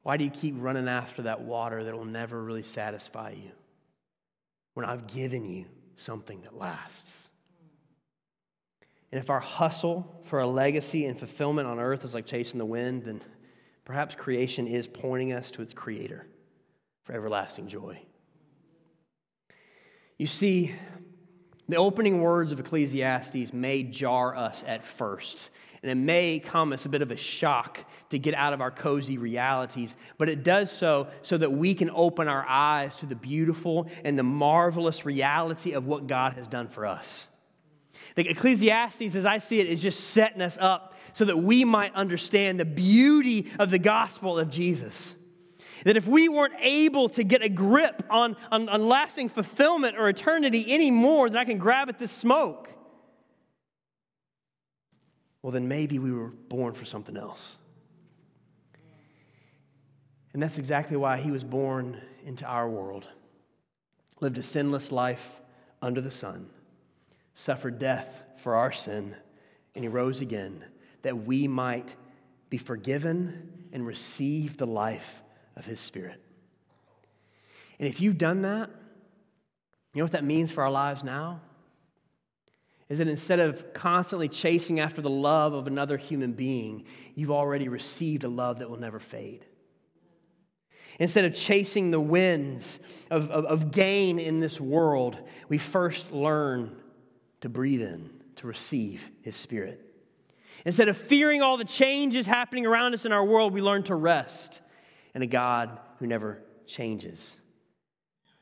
Why 0.03 0.17
do 0.17 0.25
you 0.25 0.31
keep 0.31 0.55
running 0.59 0.89
after 0.89 1.23
that 1.23 1.43
water 1.43 1.85
that 1.85 1.97
will 1.97 2.05
never 2.05 2.43
really 2.43 2.63
satisfy 2.63 3.31
you 3.31 3.53
when 4.75 4.85
I've 4.85 5.07
given 5.07 5.45
you 5.45 5.67
something 5.97 6.43
that 6.43 6.57
lasts? 6.57 7.31
And 9.13 9.21
if 9.21 9.31
our 9.31 9.41
hustle 9.41 10.21
for 10.25 10.41
a 10.41 10.47
legacy 10.47 11.05
and 11.05 11.19
fulfillment 11.19 11.69
on 11.69 11.79
earth 11.79 12.05
is 12.05 12.15
like 12.15 12.27
chasing 12.27 12.59
the 12.59 12.65
wind, 12.65 13.05
then 13.05 13.21
perhaps 13.85 14.15
creation 14.15 14.67
is 14.67 14.87
pointing 14.87 15.33
us 15.33 15.51
to 15.53 15.63
its 15.63 15.75
creator 15.75 16.27
for 17.05 17.13
everlasting 17.13 17.69
joy. 17.69 18.01
You 20.19 20.27
see, 20.27 20.75
the 21.69 21.77
opening 21.77 22.21
words 22.21 22.53
of 22.53 22.61
Ecclesiastes 22.61 23.53
may 23.53 23.83
jar 23.83 24.37
us 24.37 24.65
at 24.67 24.85
first 24.85 25.51
and 25.83 25.91
it 25.91 25.97
may 25.97 26.39
come 26.39 26.73
as 26.73 26.87
a 26.87 26.89
bit 26.89 27.03
of 27.03 27.11
a 27.11 27.17
shock 27.17 27.85
to 28.11 28.19
get 28.19 28.35
out 28.35 28.53
of 28.53 28.61
our 28.61 28.71
cozy 28.71 29.19
realities, 29.19 29.97
but 30.17 30.29
it 30.29 30.45
does 30.45 30.71
so 30.71 31.09
so 31.23 31.37
that 31.37 31.53
we 31.53 31.75
can 31.75 31.91
open 31.93 32.29
our 32.29 32.47
eyes 32.49 32.97
to 32.99 33.07
the 33.07 33.17
beautiful 33.17 33.89
and 34.05 34.17
the 34.17 34.23
marvelous 34.23 35.05
reality 35.05 35.73
of 35.73 35.87
what 35.87 36.07
God 36.07 36.35
has 36.35 36.47
done 36.47 36.69
for 36.69 36.87
us. 36.87 37.27
The 38.15 38.29
Ecclesiastes, 38.29 39.15
as 39.17 39.27
I 39.27 39.39
see 39.39 39.59
it, 39.59 39.67
is 39.67 39.83
just 39.83 40.01
setting 40.11 40.41
us 40.43 40.57
up 40.61 40.95
so 41.15 41.25
that 41.25 41.39
we 41.39 41.65
might 41.65 41.95
understand 41.95 42.61
the 42.61 42.65
beauty 42.65 43.51
of 43.59 43.71
the 43.71 43.79
gospel 43.79 44.39
of 44.39 44.51
Jesus. 44.51 45.15
That 45.85 45.97
if 45.97 46.07
we 46.07 46.29
weren't 46.29 46.55
able 46.61 47.09
to 47.11 47.25
get 47.25 47.43
a 47.43 47.49
grip 47.49 48.05
on, 48.09 48.37
on, 48.51 48.69
on 48.69 48.87
lasting 48.87 49.29
fulfillment 49.29 49.97
or 49.99 50.09
eternity 50.09 50.65
any 50.69 50.91
more 50.91 51.29
than 51.29 51.39
I 51.39 51.45
can 51.45 51.59
grab 51.59 51.89
at 51.89 51.99
this 51.99 52.13
smoke, 52.13 52.69
well, 55.43 55.51
then 55.51 55.67
maybe 55.67 55.99
we 55.99 56.13
were 56.13 56.29
born 56.29 56.73
for 56.75 56.85
something 56.85 57.17
else. 57.17 57.57
And 60.33 60.43
that's 60.43 60.59
exactly 60.59 60.97
why 60.97 61.19
he 61.19 61.31
was 61.31 61.45
born 61.45 62.01
into 62.25 62.47
our 62.47 62.69
world, 62.69 63.07
lived 64.21 64.39
a 64.39 64.43
sinless 64.43 64.93
life 64.93 65.41
under 65.83 66.01
the 66.01 66.11
sun, 66.11 66.49
suffered 67.35 67.79
death 67.79 68.23
for 68.37 68.55
our 68.55 68.73
sin, 68.73 69.17
and 69.75 69.85
he 69.85 69.89
rose 69.89 70.21
again 70.21 70.65
that 71.03 71.25
we 71.25 71.49
might 71.49 71.97
be 72.49 72.57
forgiven 72.57 73.69
and 73.73 73.87
receive 73.87 74.57
the 74.57 74.67
life 74.67 75.23
of 75.57 75.65
his 75.65 75.81
spirit. 75.81 76.21
And 77.79 77.89
if 77.89 78.01
you've 78.01 78.19
done 78.19 78.43
that, 78.43 78.71
you 79.95 80.01
know 80.01 80.05
what 80.05 80.13
that 80.13 80.25
means 80.25 80.51
for 80.51 80.63
our 80.63 80.71
lives 80.71 81.05
now? 81.05 81.41
Is 82.89 82.99
that 82.99 83.09
instead 83.09 83.41
of 83.41 83.73
constantly 83.73 84.29
chasing 84.29 84.79
after 84.79 85.01
the 85.01 85.11
love 85.11 85.53
of 85.53 85.67
another 85.67 85.97
human 85.97 86.33
being, 86.33 86.85
you've 87.15 87.31
already 87.31 87.69
received 87.69 88.25
a 88.25 88.29
love 88.29 88.59
that 88.59 88.71
will 88.71 88.79
never 88.79 89.01
fade. 89.01 89.47
Instead 90.99 91.25
of 91.25 91.35
chasing 91.35 91.91
the 91.91 92.01
winds 92.01 92.79
of, 93.11 93.31
of, 93.31 93.47
of, 93.47 93.71
gain 93.71 94.19
in 94.19 94.41
this 94.41 94.61
world, 94.61 95.23
we 95.49 95.57
first 95.57 96.13
learn 96.13 96.77
to 97.41 97.49
breathe 97.49 97.81
in, 97.81 98.11
to 98.37 98.47
receive 98.47 99.11
His 99.23 99.35
Spirit. 99.35 99.81
Instead 100.67 100.89
of 100.89 100.97
fearing 100.97 101.41
all 101.41 101.57
the 101.57 101.65
changes 101.65 102.27
happening 102.27 102.67
around 102.67 102.93
us 102.93 103.07
in 103.07 103.13
our 103.13 103.25
world, 103.25 103.55
we 103.55 103.63
learn 103.63 103.83
to 103.85 103.95
rest 103.95 104.61
in 105.15 105.23
a 105.23 105.27
God 105.27 105.79
who 105.99 106.07
never 106.07 106.43
changes. 106.67 107.37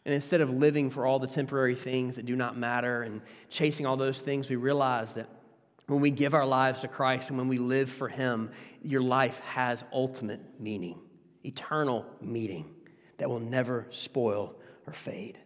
And 0.04 0.14
instead 0.14 0.40
of 0.40 0.50
living 0.50 0.90
for 0.90 1.04
all 1.04 1.18
the 1.18 1.26
temporary 1.26 1.74
things 1.74 2.16
that 2.16 2.26
do 2.26 2.34
not 2.36 2.56
matter 2.56 3.02
and 3.02 3.20
chasing 3.48 3.86
all 3.86 3.96
those 3.96 4.20
things, 4.20 4.48
we 4.48 4.56
realize 4.56 5.12
that 5.14 5.28
when 5.86 6.00
we 6.00 6.10
give 6.10 6.34
our 6.34 6.46
lives 6.46 6.80
to 6.82 6.88
Christ 6.88 7.28
and 7.28 7.38
when 7.38 7.48
we 7.48 7.58
live 7.58 7.90
for 7.90 8.08
Him, 8.08 8.50
your 8.82 9.02
life 9.02 9.40
has 9.40 9.84
ultimate 9.92 10.40
meaning, 10.60 11.00
eternal 11.44 12.06
meaning 12.20 12.74
that 13.18 13.28
will 13.28 13.40
never 13.40 13.86
spoil 13.90 14.54
or 14.86 14.92
fade. 14.92 15.38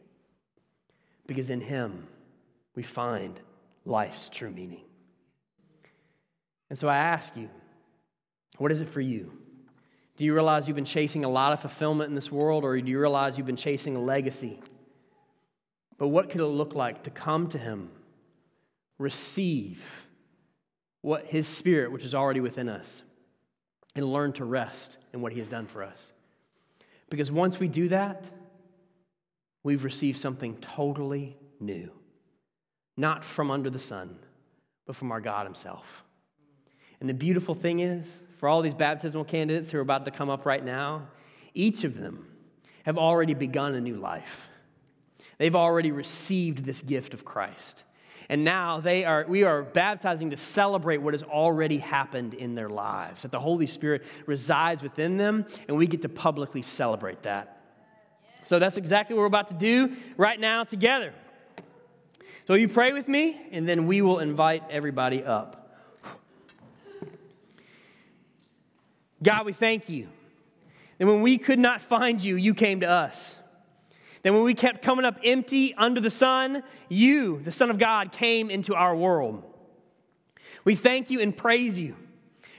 Because 1.26 1.50
in 1.50 1.60
Him, 1.60 2.06
we 2.74 2.82
find 2.82 3.40
life's 3.84 4.28
true 4.28 4.50
meaning. 4.50 4.84
And 6.70 6.78
so 6.78 6.88
I 6.88 6.96
ask 6.96 7.34
you, 7.36 7.48
what 8.58 8.70
is 8.70 8.80
it 8.80 8.88
for 8.88 9.00
you? 9.00 9.32
Do 10.16 10.24
you 10.24 10.32
realize 10.32 10.68
you've 10.68 10.76
been 10.76 10.84
chasing 10.84 11.24
a 11.24 11.28
lot 11.28 11.52
of 11.52 11.60
fulfillment 11.60 12.08
in 12.08 12.14
this 12.14 12.30
world, 12.30 12.64
or 12.64 12.80
do 12.80 12.88
you 12.88 13.00
realize 13.00 13.36
you've 13.36 13.46
been 13.46 13.56
chasing 13.56 13.96
a 13.96 14.00
legacy? 14.00 14.60
But 15.98 16.08
what 16.08 16.30
could 16.30 16.40
it 16.40 16.46
look 16.46 16.74
like 16.74 17.04
to 17.04 17.10
come 17.10 17.48
to 17.48 17.58
Him, 17.58 17.90
receive 18.98 20.06
what 21.00 21.26
His 21.26 21.48
Spirit, 21.48 21.90
which 21.90 22.04
is 22.04 22.14
already 22.14 22.40
within 22.40 22.68
us, 22.68 23.02
and 23.96 24.04
learn 24.04 24.32
to 24.34 24.44
rest 24.44 24.98
in 25.12 25.20
what 25.20 25.32
He 25.32 25.40
has 25.40 25.48
done 25.48 25.66
for 25.66 25.82
us? 25.82 26.12
Because 27.10 27.30
once 27.32 27.58
we 27.58 27.68
do 27.68 27.88
that, 27.88 28.30
we've 29.62 29.84
received 29.84 30.18
something 30.18 30.56
totally 30.58 31.36
new, 31.58 31.90
not 32.96 33.24
from 33.24 33.50
under 33.50 33.70
the 33.70 33.78
sun, 33.80 34.16
but 34.86 34.94
from 34.94 35.10
our 35.10 35.20
God 35.20 35.44
Himself. 35.44 36.04
And 37.00 37.08
the 37.08 37.14
beautiful 37.14 37.54
thing 37.54 37.80
is, 37.80 38.22
for 38.44 38.48
all 38.50 38.60
these 38.60 38.74
baptismal 38.74 39.24
candidates 39.24 39.70
who 39.70 39.78
are 39.78 39.80
about 39.80 40.04
to 40.04 40.10
come 40.10 40.28
up 40.28 40.44
right 40.44 40.62
now, 40.62 41.08
each 41.54 41.82
of 41.82 41.98
them 41.98 42.26
have 42.84 42.98
already 42.98 43.32
begun 43.32 43.74
a 43.74 43.80
new 43.80 43.96
life. 43.96 44.50
They've 45.38 45.56
already 45.56 45.92
received 45.92 46.66
this 46.66 46.82
gift 46.82 47.14
of 47.14 47.24
Christ. 47.24 47.84
And 48.28 48.44
now 48.44 48.80
they 48.80 49.06
are, 49.06 49.24
we 49.26 49.44
are 49.44 49.62
baptizing 49.62 50.28
to 50.28 50.36
celebrate 50.36 50.98
what 50.98 51.14
has 51.14 51.22
already 51.22 51.78
happened 51.78 52.34
in 52.34 52.54
their 52.54 52.68
lives. 52.68 53.22
That 53.22 53.30
the 53.30 53.40
Holy 53.40 53.66
Spirit 53.66 54.04
resides 54.26 54.82
within 54.82 55.16
them, 55.16 55.46
and 55.66 55.78
we 55.78 55.86
get 55.86 56.02
to 56.02 56.10
publicly 56.10 56.60
celebrate 56.60 57.22
that. 57.22 57.62
So 58.42 58.58
that's 58.58 58.76
exactly 58.76 59.14
what 59.14 59.20
we're 59.20 59.26
about 59.28 59.48
to 59.48 59.54
do 59.54 59.96
right 60.18 60.38
now 60.38 60.64
together. 60.64 61.14
So 62.46 62.52
you 62.52 62.68
pray 62.68 62.92
with 62.92 63.08
me, 63.08 63.40
and 63.52 63.66
then 63.66 63.86
we 63.86 64.02
will 64.02 64.18
invite 64.18 64.64
everybody 64.68 65.24
up. 65.24 65.63
God, 69.24 69.46
we 69.46 69.52
thank 69.52 69.88
you. 69.88 70.08
And 71.00 71.08
when 71.08 71.22
we 71.22 71.38
could 71.38 71.58
not 71.58 71.80
find 71.80 72.22
you, 72.22 72.36
you 72.36 72.54
came 72.54 72.80
to 72.80 72.88
us. 72.88 73.38
Then 74.22 74.34
when 74.34 74.44
we 74.44 74.54
kept 74.54 74.82
coming 74.82 75.04
up 75.04 75.18
empty 75.24 75.74
under 75.74 76.00
the 76.00 76.10
sun, 76.10 76.62
you, 76.88 77.40
the 77.40 77.52
Son 77.52 77.70
of 77.70 77.78
God, 77.78 78.12
came 78.12 78.50
into 78.50 78.74
our 78.74 78.94
world. 78.94 79.42
We 80.64 80.74
thank 80.76 81.10
you 81.10 81.20
and 81.20 81.36
praise 81.36 81.78
you 81.78 81.96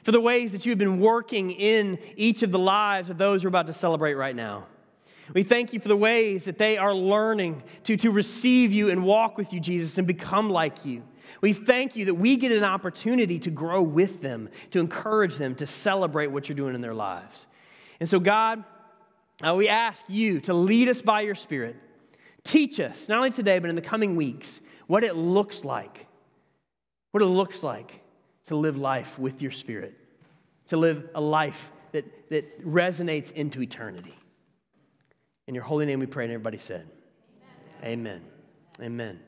for 0.04 0.12
the 0.12 0.20
ways 0.20 0.52
that 0.52 0.66
you 0.66 0.72
have 0.72 0.78
been 0.78 1.00
working 1.00 1.50
in 1.52 1.98
each 2.16 2.44
of 2.44 2.52
the 2.52 2.60
lives 2.60 3.10
of 3.10 3.18
those 3.18 3.44
we're 3.44 3.48
about 3.48 3.68
to 3.68 3.74
celebrate 3.74 4.14
right 4.14 4.36
now. 4.36 4.68
We 5.34 5.42
thank 5.42 5.74
you 5.74 5.80
for 5.80 5.88
the 5.88 5.98
ways 5.98 6.46
that 6.46 6.60
they 6.60 6.78
are 6.78 6.94
learning 6.94 7.64
to, 7.86 7.98
to 7.98 8.12
receive 8.12 8.72
you 8.72 8.90
and 8.90 9.04
walk 9.04 9.38
with 9.38 9.54
you, 9.54 9.60
Jesus, 9.60 9.98
and 9.98 10.06
become 10.06 10.52
like 10.52 10.86
you. 10.86 11.02
We 11.42 11.54
thank 11.54 11.96
you 11.96 12.06
that 12.06 12.16
we 12.16 12.38
get 12.38 12.52
an 12.52 12.64
opportunity 12.64 13.40
to 13.40 13.50
grow 13.50 13.82
with 13.82 14.22
them, 14.22 14.50
to 14.72 14.80
encourage 14.80 15.38
them, 15.38 15.56
to 15.56 15.66
celebrate 15.66 16.28
what 16.28 16.50
you're 16.50 16.56
doing 16.56 16.76
in 16.76 16.82
their 16.82 16.94
lives. 16.94 17.48
And 18.00 18.08
so, 18.08 18.20
God, 18.20 18.64
uh, 19.46 19.54
we 19.54 19.68
ask 19.68 20.04
you 20.08 20.40
to 20.42 20.54
lead 20.54 20.88
us 20.90 21.02
by 21.02 21.22
your 21.22 21.36
Spirit. 21.36 21.76
Teach 22.44 22.80
us, 22.80 23.10
not 23.10 23.18
only 23.18 23.32
today, 23.32 23.60
but 23.60 23.70
in 23.70 23.76
the 23.76 23.82
coming 23.82 24.16
weeks, 24.16 24.62
what 24.88 25.04
it 25.04 25.16
looks 25.16 25.66
like, 25.66 26.08
what 27.12 27.24
it 27.24 27.28
looks 27.28 27.64
like 27.64 28.02
to 28.46 28.56
live 28.56 28.78
life 28.78 29.18
with 29.18 29.42
your 29.42 29.52
Spirit, 29.52 29.96
to 30.68 30.78
live 30.78 31.10
a 31.16 31.22
life 31.22 31.72
that, 31.92 32.30
that 32.30 32.66
resonates 32.66 33.32
into 33.32 33.62
eternity. 33.62 34.14
In 35.48 35.56
your 35.56 35.64
holy 35.64 35.86
name 35.86 36.00
we 36.00 36.06
pray, 36.06 36.26
and 36.26 36.34
everybody 36.34 36.58
said, 36.58 36.88
Amen. 37.84 38.22
Amen. 38.22 38.22
Amen. 38.82 39.20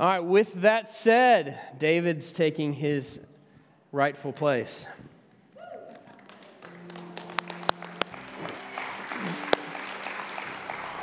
All 0.00 0.06
right, 0.06 0.20
with 0.20 0.60
that 0.60 0.92
said, 0.92 1.58
David's 1.76 2.32
taking 2.32 2.72
his 2.72 3.18
rightful 3.90 4.32
place. 4.32 4.86